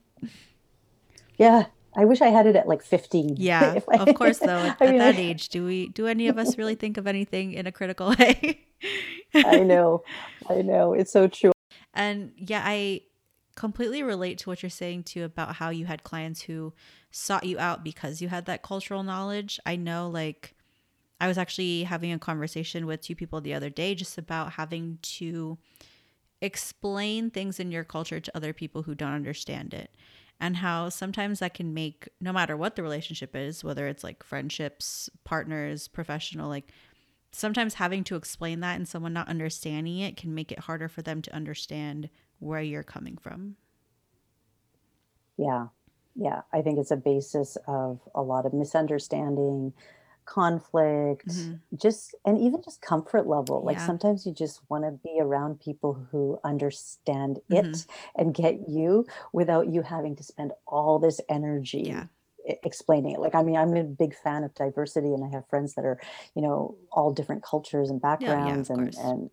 [1.37, 1.65] Yeah.
[1.95, 3.35] I wish I had it at like 15.
[3.37, 3.79] Yeah.
[3.91, 4.47] I, Of course, though,
[4.79, 7.65] at mean, that age, do we, do any of us really think of anything in
[7.65, 8.65] a critical way?
[9.33, 10.03] I know,
[10.49, 10.93] I know.
[10.93, 11.51] It's so true.
[11.93, 13.01] and yeah, I,
[13.55, 16.71] completely relate to what you're saying too about how you had clients who
[17.09, 19.59] sought you out because you had that cultural knowledge.
[19.65, 20.53] I know like
[21.19, 24.99] I was actually having a conversation with two people the other day just about having
[25.01, 25.57] to
[26.41, 29.95] explain things in your culture to other people who don't understand it
[30.39, 34.21] and how sometimes that can make no matter what the relationship is whether it's like
[34.21, 36.71] friendships partners professional like
[37.31, 41.01] sometimes having to explain that and someone not understanding it can make it harder for
[41.01, 42.07] them to understand
[42.37, 43.55] where you're coming from
[45.37, 45.67] Yeah.
[46.15, 46.41] Yeah.
[46.51, 49.73] I think it's a basis of a lot of misunderstanding,
[50.27, 53.63] conflict, hmm just and even just comfort level.
[53.65, 58.33] Like yeah sometimes you just want to be around people who understand hmm it and
[58.35, 62.07] get you without you having to spend all this energy
[62.47, 63.19] e- explaining it.
[63.19, 65.99] Like I mean, I'm a big fan of diversity and I have friends that are,
[66.35, 69.29] you know, all different cultures and yeah yeah backgrounds and course and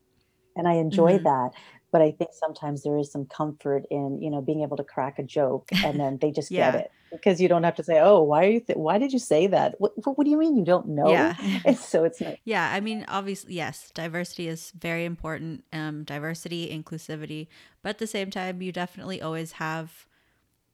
[0.56, 1.52] and I enjoy hmm that.
[1.94, 5.20] But I think sometimes there is some comfort in, you know, being able to crack
[5.20, 8.20] a joke and then they just get it because you don't have to say, "Oh,
[8.20, 9.76] why are you th- why did you say that?
[9.78, 12.68] What, what what do you mean you don't know?" yeah And so it's not Yeah,
[12.72, 15.62] I mean, obviously, yes, diversity is very important.
[15.72, 17.46] Um, diversity, inclusivity,
[17.80, 20.08] but at the same time, you definitely always have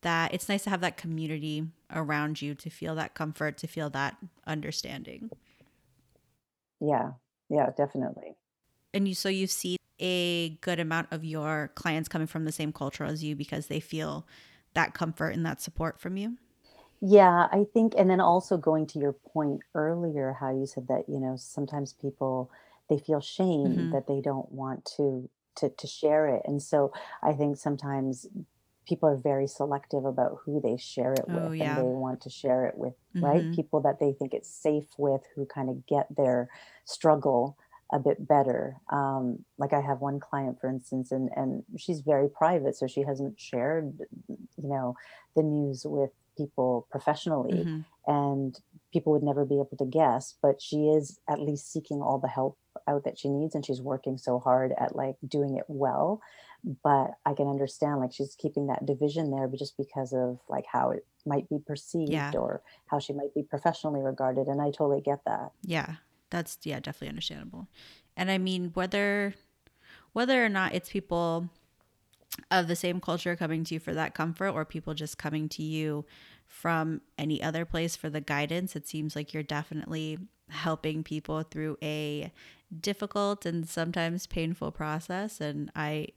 [0.00, 0.32] that.
[0.32, 4.16] It's nice to have that community around you to feel that comfort, to feel that
[4.46, 5.28] understanding.
[6.80, 7.10] yeah.
[7.50, 8.36] Yeah, definitely.
[8.94, 12.72] And you, so you see a good amount of your clients coming from the same
[12.72, 14.26] culture as you because they feel
[14.74, 16.38] that comfort and that support from you.
[17.01, 21.09] Yeah, I think and then also going to your point earlier how you said that,
[21.09, 22.51] you know, sometimes people
[22.88, 26.42] they feel shame hmm that they don't want to to to share it.
[26.44, 26.92] And so
[27.22, 28.26] I think sometimes
[28.86, 32.30] people are very selective about who they share it Oh with and they want to
[32.30, 33.44] share it with, right?
[33.44, 36.51] hmm People that they think it's safe with who kind of get their
[36.84, 37.57] struggle
[37.93, 38.76] a bit better.
[38.91, 43.03] Um, like I have one client, for instance, and and she's very private, so she
[43.03, 44.95] hasn't shared, you know,
[45.36, 48.59] the news with people professionally, hmm and
[48.93, 50.34] people would never be able to guess.
[50.43, 52.57] But she is at least seeking all the help
[52.88, 56.20] out that she needs, and she's working so hard at like doing it well
[56.82, 60.66] but I can understand like she's keeping that division there, but just because of like
[60.70, 62.32] how it might be perceived Yeah.
[62.34, 64.47] or how she might be professionally regarded.
[64.47, 65.53] And I totally get that.
[65.62, 65.95] Yeah.
[66.31, 67.68] That's yeah, definitely understandable.
[68.16, 69.35] And I mean, whether
[70.12, 71.49] whether or not it's people
[72.51, 75.62] of the same culture coming to you for that comfort or people just coming to
[75.62, 76.05] you
[76.47, 80.18] from any other place for the guidance, it seems like you're definitely
[80.49, 82.33] helping people through a
[82.81, 86.09] difficult and sometimes painful process and I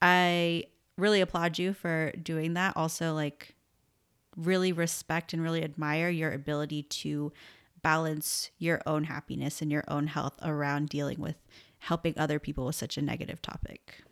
[0.00, 0.64] I
[0.96, 2.76] really applaud you for doing that.
[2.76, 3.54] Also like
[4.36, 7.32] really respect and really admire your ability to
[7.84, 11.36] balance your own happiness and your own health around dealing with
[11.78, 14.02] helping other people with such a negative topic.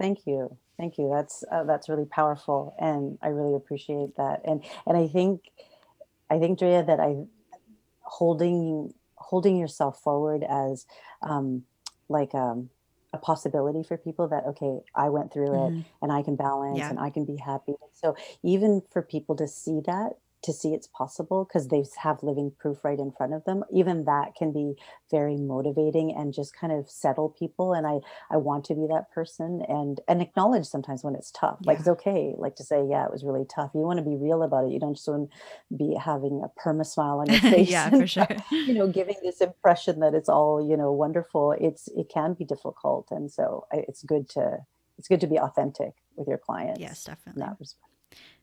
[0.00, 0.58] Thank you.
[0.78, 1.10] Thank you.
[1.14, 4.42] That's uh, that's really powerful, and I really appreciate that.
[4.44, 5.42] And and I think
[6.30, 7.16] I think Drea that I
[8.02, 10.86] holding holding yourself forward as
[11.22, 11.64] um,
[12.08, 12.70] like um,
[13.14, 16.78] a possibility for people that okay i went through it hmm and i can balance
[16.78, 16.90] Yeah.
[16.90, 20.14] and i can be happy so even for people to see that
[20.44, 23.64] to see it's possible because they have living proof right in front of them.
[23.72, 24.74] Even that can be
[25.10, 27.98] very motivating and just kind of settle people and i
[28.30, 31.58] i want to be that person and and acknowledge sometimes when it's tough.
[31.64, 33.70] Like it's okay like to say yeah it was really tough.
[33.74, 34.72] You want to be real about it.
[34.72, 38.06] You don't just want to be having a perma smile on your face yeah, for
[38.06, 38.28] sure.
[38.50, 41.52] you know giving this impression that it's all you know wonderful.
[41.52, 44.58] It's it can be difficult and so it's good to
[44.98, 47.66] it's good to be authentic with your yes, clients in definitely.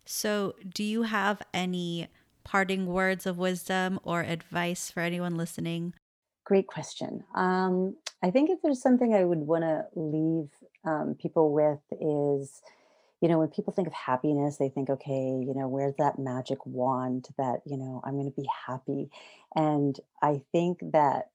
[0.05, 2.07] So, do you have any
[2.43, 5.93] parting words of wisdom or advice for anyone listening?
[6.43, 10.49] great question um i think if there's something i would want to leave
[10.83, 12.61] um, people with is
[13.21, 16.65] you know when people think of happiness they think okay you know where's that magic
[16.65, 19.09] wand that you know i'm going to be happy
[19.55, 21.29] and i think that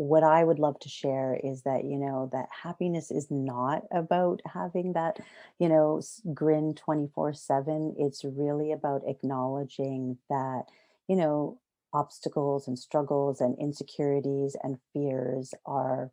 [0.00, 4.40] what I would love to share is that, you know, that happiness is not about
[4.46, 5.18] having that,
[5.58, 6.00] you know,
[6.32, 7.94] grin 24/7.
[7.98, 10.64] It's really about acknowledging that,
[11.06, 11.58] you know,
[11.92, 16.10] obstacles and struggles and insecurities and fears are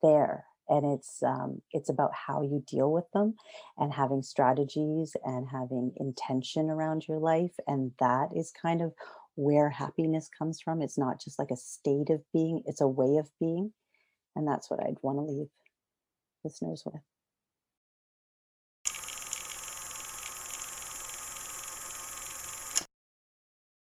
[0.00, 0.46] there.
[0.68, 3.34] And it's um, it's about how you deal with them
[3.76, 7.54] and having strategies and having intention around your life.
[7.66, 8.94] And that is kind of
[9.36, 10.82] where happiness comes from.
[10.82, 13.72] It's not just like a state of being, it's a way of being.
[14.36, 15.48] And that's what I'd want to leave
[16.44, 17.00] listeners with.